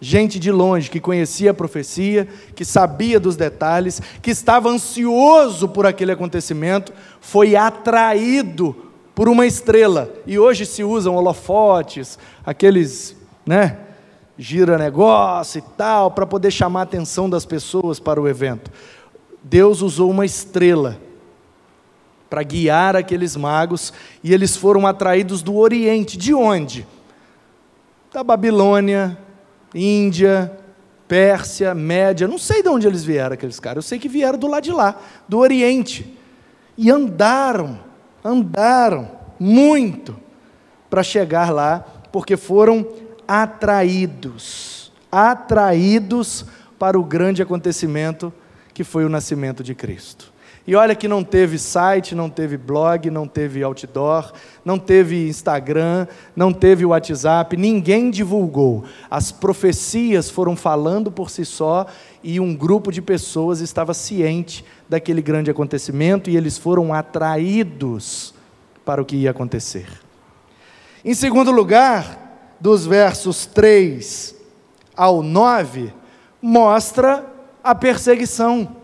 Gente 0.00 0.38
de 0.38 0.52
longe 0.52 0.90
que 0.90 1.00
conhecia 1.00 1.50
a 1.50 1.54
profecia, 1.54 2.28
que 2.54 2.64
sabia 2.64 3.18
dos 3.18 3.36
detalhes, 3.36 4.00
que 4.22 4.30
estava 4.30 4.68
ansioso 4.68 5.68
por 5.68 5.86
aquele 5.86 6.12
acontecimento, 6.12 6.92
foi 7.20 7.56
atraído 7.56 8.76
por 9.14 9.28
uma 9.28 9.44
estrela. 9.44 10.12
E 10.24 10.38
hoje 10.38 10.64
se 10.64 10.84
usam 10.84 11.16
holofotes, 11.16 12.16
aqueles, 12.46 13.16
né, 13.44 13.78
gira 14.38 14.78
negócio 14.78 15.58
e 15.58 15.62
tal, 15.76 16.12
para 16.12 16.24
poder 16.24 16.52
chamar 16.52 16.80
a 16.80 16.82
atenção 16.84 17.28
das 17.28 17.44
pessoas 17.44 17.98
para 17.98 18.20
o 18.20 18.28
evento. 18.28 18.70
Deus 19.42 19.82
usou 19.82 20.10
uma 20.10 20.24
estrela 20.24 20.96
para 22.30 22.44
guiar 22.44 22.94
aqueles 22.94 23.34
magos 23.34 23.92
e 24.22 24.32
eles 24.32 24.56
foram 24.56 24.86
atraídos 24.86 25.42
do 25.42 25.56
Oriente. 25.56 26.16
De 26.16 26.32
onde? 26.32 26.86
Da 28.12 28.22
Babilônia, 28.22 29.18
Índia, 29.74 30.52
Pérsia, 31.06 31.74
Média, 31.74 32.28
não 32.28 32.38
sei 32.38 32.62
de 32.62 32.68
onde 32.68 32.86
eles 32.86 33.04
vieram, 33.04 33.34
aqueles 33.34 33.58
caras, 33.58 33.84
eu 33.84 33.88
sei 33.88 33.98
que 33.98 34.08
vieram 34.08 34.38
do 34.38 34.46
lado 34.46 34.64
de 34.64 34.72
lá, 34.72 35.00
do 35.26 35.38
Oriente. 35.38 36.16
E 36.76 36.90
andaram, 36.90 37.80
andaram 38.24 39.10
muito 39.38 40.16
para 40.88 41.02
chegar 41.02 41.50
lá, 41.50 41.80
porque 42.12 42.36
foram 42.36 42.86
atraídos, 43.26 44.92
atraídos 45.10 46.44
para 46.78 46.98
o 46.98 47.04
grande 47.04 47.42
acontecimento 47.42 48.32
que 48.72 48.84
foi 48.84 49.04
o 49.04 49.08
nascimento 49.08 49.62
de 49.64 49.74
Cristo. 49.74 50.32
E 50.68 50.74
olha 50.74 50.94
que 50.94 51.08
não 51.08 51.24
teve 51.24 51.58
site, 51.58 52.14
não 52.14 52.28
teve 52.28 52.58
blog, 52.58 53.10
não 53.10 53.26
teve 53.26 53.62
outdoor, 53.62 54.34
não 54.62 54.78
teve 54.78 55.26
Instagram, 55.26 56.06
não 56.36 56.52
teve 56.52 56.84
WhatsApp, 56.84 57.56
ninguém 57.56 58.10
divulgou. 58.10 58.84
As 59.10 59.32
profecias 59.32 60.28
foram 60.28 60.54
falando 60.54 61.10
por 61.10 61.30
si 61.30 61.42
só 61.46 61.86
e 62.22 62.38
um 62.38 62.54
grupo 62.54 62.92
de 62.92 63.00
pessoas 63.00 63.60
estava 63.60 63.94
ciente 63.94 64.62
daquele 64.86 65.22
grande 65.22 65.50
acontecimento 65.50 66.28
e 66.28 66.36
eles 66.36 66.58
foram 66.58 66.92
atraídos 66.92 68.34
para 68.84 69.00
o 69.00 69.06
que 69.06 69.16
ia 69.16 69.30
acontecer. 69.30 69.88
Em 71.02 71.14
segundo 71.14 71.50
lugar, 71.50 72.58
dos 72.60 72.84
versos 72.84 73.46
3 73.46 74.36
ao 74.94 75.22
9, 75.22 75.94
mostra 76.42 77.24
a 77.64 77.74
perseguição. 77.74 78.76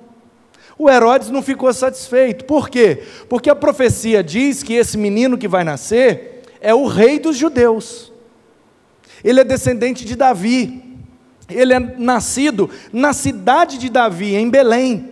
O 0.79 0.91
Herodes 0.91 1.31
não 1.31 1.43
ficou 1.43 1.73
satisfeito. 1.73 2.45
Por 2.45 2.69
quê? 2.69 3.03
Porque 3.29 3.49
a 3.49 3.55
profecia 3.55 4.23
diz 4.23 4.63
que 4.63 4.75
esse 4.75 4.99
menino 4.99 5.39
que 5.39 5.47
vai 5.47 5.63
nascer 5.63 6.43
é 6.61 6.75
o 6.75 6.87
rei 6.87 7.19
dos 7.19 7.37
judeus. 7.37 8.13
Ele 9.23 9.41
é 9.41 9.45
descendente 9.45 10.05
de 10.05 10.17
Davi. 10.17 10.83
Ele 11.49 11.75
é 11.75 11.79
nascido 11.79 12.71
na 12.93 13.13
cidade 13.13 13.79
de 13.79 13.89
Davi, 13.89 14.35
em 14.35 14.51
Belém. 14.51 15.11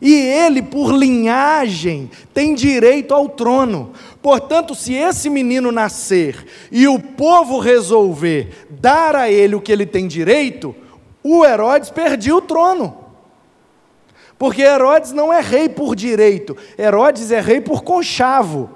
E 0.00 0.14
ele, 0.14 0.62
por 0.62 0.92
linhagem, 0.92 2.10
tem 2.34 2.54
direito 2.54 3.14
ao 3.14 3.28
trono. 3.28 3.92
Portanto, 4.20 4.74
se 4.74 4.94
esse 4.94 5.30
menino 5.30 5.70
nascer 5.70 6.44
e 6.70 6.88
o 6.88 6.98
povo 6.98 7.58
resolver 7.58 8.66
dar 8.68 9.14
a 9.14 9.30
ele 9.30 9.54
o 9.54 9.60
que 9.60 9.70
ele 9.70 9.86
tem 9.86 10.08
direito, 10.08 10.74
o 11.22 11.44
Herodes 11.44 11.88
perdia 11.90 12.34
o 12.34 12.42
trono. 12.42 13.01
Porque 14.42 14.60
Herodes 14.60 15.12
não 15.12 15.32
é 15.32 15.40
rei 15.40 15.68
por 15.68 15.94
direito, 15.94 16.56
Herodes 16.76 17.30
é 17.30 17.40
rei 17.40 17.60
por 17.60 17.84
conchavo. 17.84 18.70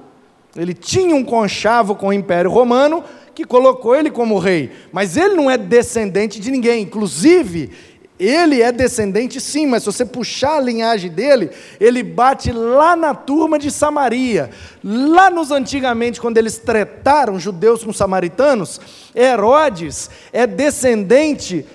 Ele 0.54 0.72
tinha 0.72 1.12
um 1.12 1.24
conchavo 1.24 1.96
com 1.96 2.06
o 2.06 2.12
Império 2.12 2.48
Romano 2.48 3.02
que 3.34 3.44
colocou 3.44 3.92
ele 3.92 4.08
como 4.08 4.38
rei, 4.38 4.70
mas 4.92 5.16
ele 5.16 5.34
não 5.34 5.50
é 5.50 5.58
descendente 5.58 6.38
de 6.38 6.52
ninguém. 6.52 6.84
Inclusive, 6.84 7.72
ele 8.16 8.62
é 8.62 8.70
descendente 8.70 9.40
sim, 9.40 9.66
mas 9.66 9.82
se 9.82 9.86
você 9.86 10.04
puxar 10.04 10.58
a 10.58 10.60
linhagem 10.60 11.10
dele, 11.10 11.50
ele 11.80 12.04
bate 12.04 12.52
lá 12.52 12.94
na 12.94 13.12
turma 13.12 13.58
de 13.58 13.72
Samaria. 13.72 14.50
Lá 14.84 15.30
nos 15.30 15.50
antigamente, 15.50 16.20
quando 16.20 16.38
eles 16.38 16.58
tretaram 16.58 17.40
judeus 17.40 17.82
com 17.82 17.92
samaritanos, 17.92 18.80
Herodes 19.12 20.10
é 20.32 20.46
descendente 20.46 21.66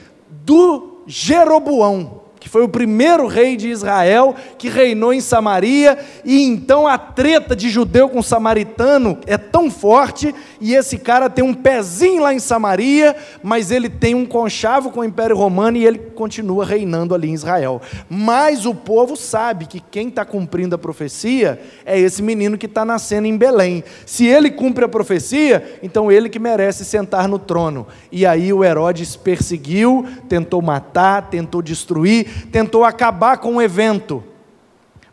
do 0.45 1.01
Jeroboão 1.05 2.21
que 2.41 2.49
foi 2.49 2.63
o 2.63 2.67
primeiro 2.67 3.27
rei 3.27 3.55
de 3.55 3.69
Israel 3.69 4.35
que 4.57 4.67
reinou 4.67 5.13
em 5.13 5.21
Samaria, 5.21 5.97
e 6.25 6.41
então 6.41 6.87
a 6.87 6.97
treta 6.97 7.55
de 7.55 7.69
judeu 7.69 8.09
com 8.09 8.21
samaritano 8.23 9.19
é 9.27 9.37
tão 9.37 9.69
forte, 9.69 10.33
e 10.59 10.73
esse 10.73 10.97
cara 10.97 11.29
tem 11.29 11.43
um 11.43 11.53
pezinho 11.53 12.23
lá 12.23 12.33
em 12.33 12.39
Samaria, 12.39 13.15
mas 13.43 13.69
ele 13.69 13.87
tem 13.87 14.15
um 14.15 14.25
conchavo 14.25 14.89
com 14.89 15.01
o 15.01 15.05
Império 15.05 15.37
Romano 15.37 15.77
e 15.77 15.85
ele 15.85 15.99
continua 15.99 16.65
reinando 16.65 17.13
ali 17.13 17.29
em 17.29 17.33
Israel. 17.33 17.79
Mas 18.09 18.65
o 18.65 18.73
povo 18.73 19.15
sabe 19.15 19.67
que 19.67 19.79
quem 19.79 20.07
está 20.07 20.25
cumprindo 20.25 20.73
a 20.73 20.79
profecia 20.79 21.61
é 21.85 21.99
esse 21.99 22.23
menino 22.23 22.57
que 22.57 22.65
está 22.65 22.83
nascendo 22.83 23.27
em 23.27 23.37
Belém. 23.37 23.83
Se 24.03 24.25
ele 24.25 24.49
cumpre 24.49 24.83
a 24.83 24.89
profecia, 24.89 25.79
então 25.83 26.11
ele 26.11 26.27
que 26.27 26.39
merece 26.39 26.83
sentar 26.85 27.27
no 27.27 27.37
trono. 27.37 27.85
E 28.11 28.25
aí 28.25 28.51
o 28.51 28.63
Herodes 28.63 29.15
perseguiu, 29.15 30.07
tentou 30.27 30.61
matar, 30.61 31.29
tentou 31.29 31.61
destruir, 31.61 32.30
tentou 32.51 32.83
acabar 32.83 33.37
com 33.37 33.55
o 33.55 33.61
evento, 33.61 34.23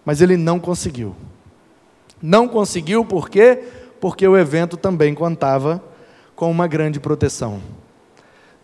mas 0.04 0.20
ele 0.20 0.36
não 0.36 0.58
conseguiu. 0.58 1.14
Não 2.20 2.48
conseguiu 2.48 3.04
por 3.04 3.28
quê? 3.28 3.62
Porque 4.00 4.26
o 4.26 4.36
evento 4.36 4.76
também 4.76 5.14
contava 5.14 5.82
com 6.34 6.50
uma 6.50 6.66
grande 6.66 7.00
proteção. 7.00 7.60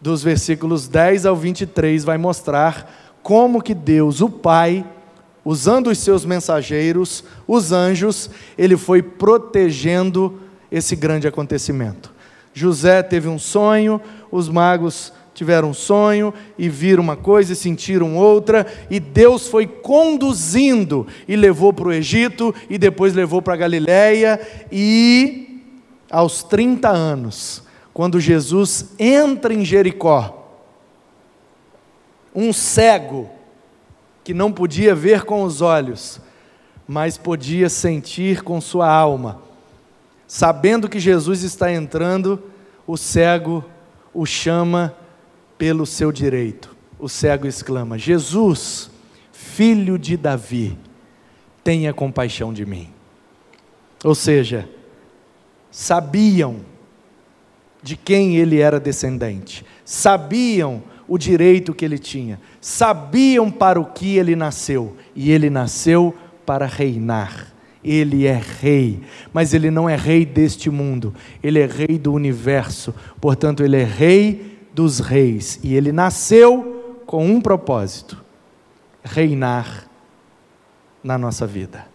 Dos 0.00 0.22
versículos 0.22 0.88
10 0.88 1.26
ao 1.26 1.36
23 1.36 2.04
vai 2.04 2.18
mostrar 2.18 2.90
como 3.22 3.62
que 3.62 3.74
Deus, 3.74 4.20
o 4.20 4.28
Pai, 4.28 4.84
usando 5.44 5.88
os 5.88 5.98
seus 5.98 6.24
mensageiros, 6.24 7.24
os 7.46 7.72
anjos, 7.72 8.30
ele 8.56 8.76
foi 8.76 9.02
protegendo 9.02 10.40
esse 10.70 10.96
grande 10.96 11.26
acontecimento. 11.26 12.12
José 12.52 13.02
teve 13.02 13.28
um 13.28 13.38
sonho, 13.38 14.00
os 14.30 14.48
magos 14.48 15.12
tiveram 15.34 15.70
um 15.70 15.74
sonho 15.74 16.32
e 16.56 16.68
viram 16.68 17.02
uma 17.02 17.16
coisa 17.16 17.52
e 17.52 17.56
sentiram 17.56 18.16
outra, 18.16 18.66
e 18.88 19.00
Deus 19.00 19.48
foi 19.48 19.66
conduzindo 19.66 21.06
e 21.26 21.34
levou 21.34 21.72
para 21.72 21.88
o 21.88 21.92
Egito 21.92 22.54
e 22.70 22.78
depois 22.78 23.12
levou 23.12 23.42
para 23.42 23.54
a 23.54 23.58
Galiléia 23.58 24.40
e 24.70 25.62
aos 26.10 26.44
30 26.44 26.88
anos, 26.88 27.64
quando 27.92 28.20
Jesus 28.20 28.94
entra 28.98 29.52
em 29.52 29.64
Jericó, 29.64 30.40
um 32.34 32.52
cego 32.52 33.28
que 34.22 34.32
não 34.32 34.52
podia 34.52 34.94
ver 34.94 35.24
com 35.24 35.42
os 35.42 35.60
olhos, 35.60 36.20
mas 36.86 37.18
podia 37.18 37.68
sentir 37.68 38.42
com 38.42 38.60
sua 38.60 38.88
alma, 38.88 39.42
sabendo 40.26 40.88
que 40.88 41.00
Jesus 41.00 41.42
está 41.42 41.72
entrando, 41.72 42.42
o 42.86 42.96
cego 42.96 43.64
o 44.12 44.24
chama 44.24 44.94
pelo 45.58 45.86
seu 45.86 46.10
direito. 46.12 46.74
O 46.98 47.08
cego 47.08 47.46
exclama: 47.46 47.98
Jesus, 47.98 48.90
filho 49.32 49.98
de 49.98 50.16
Davi, 50.16 50.78
tenha 51.62 51.92
compaixão 51.92 52.52
de 52.52 52.64
mim. 52.64 52.88
Ou 54.04 54.14
seja, 54.14 54.68
sabiam 55.70 56.60
de 57.82 57.96
quem 57.96 58.36
ele 58.36 58.60
era 58.60 58.80
descendente, 58.80 59.64
sabiam 59.84 60.82
o 61.06 61.18
direito 61.18 61.74
que 61.74 61.84
ele 61.84 61.98
tinha, 61.98 62.40
sabiam 62.60 63.50
para 63.50 63.80
o 63.80 63.84
que 63.84 64.16
ele 64.16 64.34
nasceu, 64.34 64.96
e 65.14 65.30
ele 65.30 65.50
nasceu 65.50 66.14
para 66.46 66.66
reinar. 66.66 67.52
Ele 67.82 68.26
é 68.26 68.40
rei, 68.60 69.02
mas 69.30 69.52
ele 69.52 69.70
não 69.70 69.86
é 69.86 69.94
rei 69.94 70.24
deste 70.24 70.70
mundo, 70.70 71.14
ele 71.42 71.58
é 71.58 71.66
rei 71.66 71.98
do 71.98 72.14
universo, 72.14 72.94
portanto, 73.20 73.62
ele 73.62 73.76
é 73.76 73.84
rei 73.84 74.53
dos 74.74 74.98
reis. 74.98 75.60
E 75.62 75.74
ele 75.74 75.92
nasceu 75.92 77.02
com 77.06 77.24
um 77.24 77.40
propósito: 77.40 78.22
reinar 79.02 79.88
na 81.02 81.16
nossa 81.16 81.46
vida, 81.46 81.86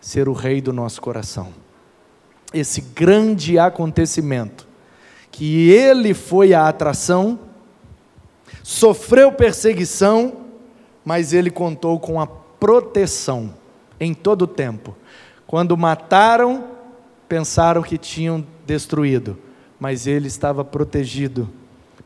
ser 0.00 0.28
o 0.28 0.32
rei 0.32 0.60
do 0.60 0.72
nosso 0.72 1.02
coração. 1.02 1.52
Esse 2.52 2.80
grande 2.80 3.58
acontecimento, 3.58 4.68
que 5.32 5.70
ele 5.70 6.14
foi 6.14 6.54
a 6.54 6.68
atração, 6.68 7.40
sofreu 8.62 9.32
perseguição, 9.32 10.44
mas 11.04 11.32
ele 11.32 11.50
contou 11.50 11.98
com 11.98 12.20
a 12.20 12.26
proteção 12.26 13.52
em 13.98 14.14
todo 14.14 14.42
o 14.42 14.46
tempo. 14.46 14.96
Quando 15.46 15.76
mataram, 15.76 16.64
pensaram 17.28 17.82
que 17.82 17.98
tinham 17.98 18.46
destruído, 18.64 19.36
mas 19.80 20.06
ele 20.06 20.28
estava 20.28 20.64
protegido 20.64 21.50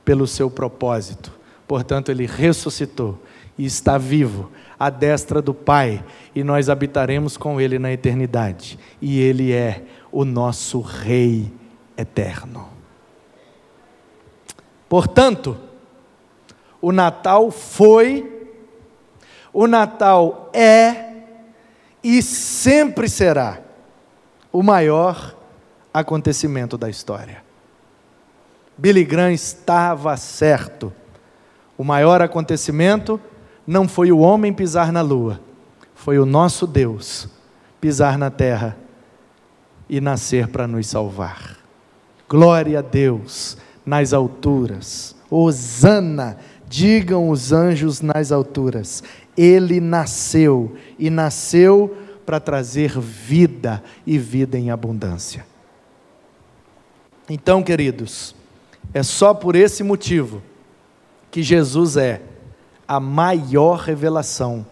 pelo 0.08 0.26
seu 0.26 0.50
propósito. 0.50 1.30
Portanto, 1.66 2.10
ele 2.10 2.24
ressuscitou 2.24 3.22
e 3.58 3.66
está 3.66 3.98
vivo 3.98 4.50
à 4.80 4.88
destra 4.88 5.42
do 5.42 5.52
Pai, 5.52 6.02
e 6.34 6.42
nós 6.42 6.70
habitaremos 6.70 7.36
com 7.36 7.60
ele 7.60 7.78
na 7.78 7.92
eternidade. 7.92 8.78
E 9.02 9.20
ele 9.20 9.52
é 9.52 9.82
o 10.10 10.24
nosso 10.24 10.80
rei 10.80 11.52
eterno. 11.94 12.70
Portanto, 14.88 15.58
o 16.80 16.90
Natal 16.90 17.50
foi, 17.50 18.48
o 19.52 19.66
Natal 19.66 20.50
é 20.54 21.04
e 22.02 22.22
sempre 22.22 23.10
será 23.10 23.60
o 24.50 24.62
maior 24.62 25.36
acontecimento 25.92 26.78
da 26.78 26.88
história. 26.88 27.46
Billy 28.78 29.04
Graham 29.04 29.32
estava 29.32 30.16
certo. 30.16 30.92
O 31.76 31.82
maior 31.82 32.22
acontecimento 32.22 33.20
não 33.66 33.88
foi 33.88 34.12
o 34.12 34.18
homem 34.18 34.52
pisar 34.52 34.92
na 34.92 35.02
lua, 35.02 35.40
foi 35.94 36.18
o 36.18 36.24
nosso 36.24 36.66
Deus 36.66 37.28
pisar 37.80 38.16
na 38.16 38.30
terra 38.30 38.76
e 39.88 40.00
nascer 40.00 40.48
para 40.48 40.66
nos 40.66 40.86
salvar. 40.86 41.56
Glória 42.28 42.78
a 42.78 42.82
Deus 42.82 43.58
nas 43.84 44.12
alturas. 44.12 45.16
Hosana, 45.30 46.38
digam 46.68 47.30
os 47.30 47.52
anjos 47.52 48.00
nas 48.00 48.30
alturas. 48.30 49.02
Ele 49.36 49.80
nasceu 49.80 50.76
e 50.98 51.10
nasceu 51.10 51.96
para 52.24 52.38
trazer 52.38 52.98
vida 52.98 53.82
e 54.06 54.18
vida 54.18 54.58
em 54.58 54.70
abundância. 54.70 55.46
Então, 57.28 57.62
queridos, 57.62 58.34
é 58.92 59.02
só 59.02 59.34
por 59.34 59.54
esse 59.54 59.82
motivo 59.82 60.42
que 61.30 61.42
Jesus 61.42 61.96
é 61.96 62.22
a 62.86 62.98
maior 62.98 63.80
revelação 63.80 64.66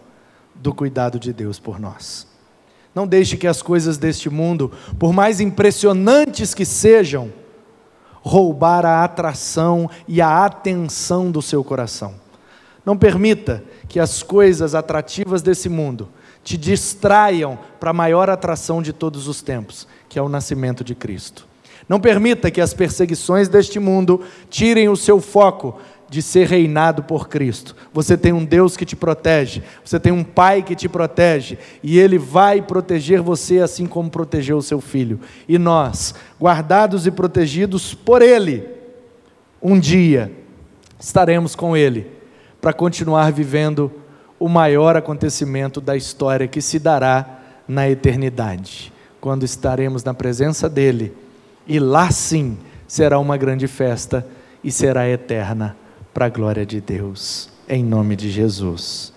do 0.55 0.73
cuidado 0.73 1.19
de 1.19 1.31
Deus 1.31 1.59
por 1.59 1.79
nós. 1.79 2.27
Não 2.95 3.05
deixe 3.05 3.37
que 3.37 3.45
as 3.45 3.61
coisas 3.61 3.97
deste 3.97 4.27
mundo, 4.27 4.71
por 4.97 5.13
mais 5.13 5.39
impressionantes 5.39 6.55
que 6.55 6.65
sejam, 6.65 7.31
roubar 8.23 8.85
a 8.85 9.03
atração 9.03 9.89
e 10.07 10.19
a 10.19 10.45
atenção 10.45 11.31
do 11.31 11.41
seu 11.41 11.63
coração. 11.63 12.15
Não 12.83 12.97
permita 12.97 13.63
que 13.87 13.99
as 13.99 14.23
coisas 14.23 14.73
atrativas 14.73 15.41
desse 15.41 15.69
mundo 15.69 16.09
te 16.43 16.57
distraiam 16.57 17.59
para 17.79 17.91
a 17.91 17.93
maior 17.93 18.29
atração 18.29 18.81
de 18.81 18.93
todos 18.93 19.27
os 19.27 19.41
tempos, 19.41 19.87
que 20.09 20.17
é 20.17 20.21
o 20.21 20.29
nascimento 20.29 20.83
de 20.83 20.95
Cristo. 20.95 21.45
Não 21.87 21.99
permita 21.99 22.51
que 22.51 22.59
as 22.59 22.73
perseguições 22.73 23.47
deste 23.47 23.79
mundo 23.79 24.21
tirem 24.49 24.89
o 24.89 24.95
seu 24.95 25.21
foco 25.21 25.79
de 26.09 26.21
ser 26.21 26.47
reinado 26.47 27.03
por 27.03 27.27
Cristo. 27.27 27.75
Você 27.93 28.17
tem 28.17 28.31
um 28.31 28.45
Deus 28.45 28.77
que 28.77 28.85
te 28.85 28.95
protege, 28.95 29.61
você 29.83 29.99
tem 29.99 30.11
um 30.11 30.23
Pai 30.23 30.63
que 30.63 30.75
te 30.75 30.87
protege, 30.87 31.57
e 31.83 31.99
Ele 31.99 32.17
vai 32.17 32.61
proteger 32.61 33.21
você 33.21 33.59
assim 33.59 33.85
como 33.85 34.09
protegeu 34.09 34.57
o 34.57 34.61
seu 34.61 34.79
filho. 34.79 35.19
E 35.47 35.57
nós, 35.57 36.15
guardados 36.39 37.05
e 37.05 37.11
protegidos 37.11 37.93
por 37.93 38.21
Ele, 38.21 38.67
um 39.61 39.79
dia 39.79 40.31
estaremos 40.99 41.55
com 41.55 41.75
Ele 41.75 42.07
para 42.61 42.73
continuar 42.73 43.31
vivendo 43.31 43.91
o 44.39 44.47
maior 44.47 44.95
acontecimento 44.95 45.81
da 45.81 45.95
história 45.95 46.47
que 46.47 46.61
se 46.61 46.79
dará 46.79 47.39
na 47.67 47.89
eternidade, 47.89 48.93
quando 49.19 49.43
estaremos 49.43 50.03
na 50.03 50.13
presença 50.13 50.69
dEle, 50.69 51.13
e 51.67 51.79
lá 51.79 52.09
sim 52.11 52.57
será 52.87 53.19
uma 53.19 53.37
grande 53.37 53.67
festa 53.67 54.25
e 54.63 54.71
será 54.71 55.07
eterna 55.07 55.75
para 56.13 56.25
a 56.25 56.29
glória 56.29 56.65
de 56.65 56.79
Deus, 56.81 57.49
em 57.67 57.83
nome 57.83 58.15
de 58.15 58.31
Jesus. 58.31 59.13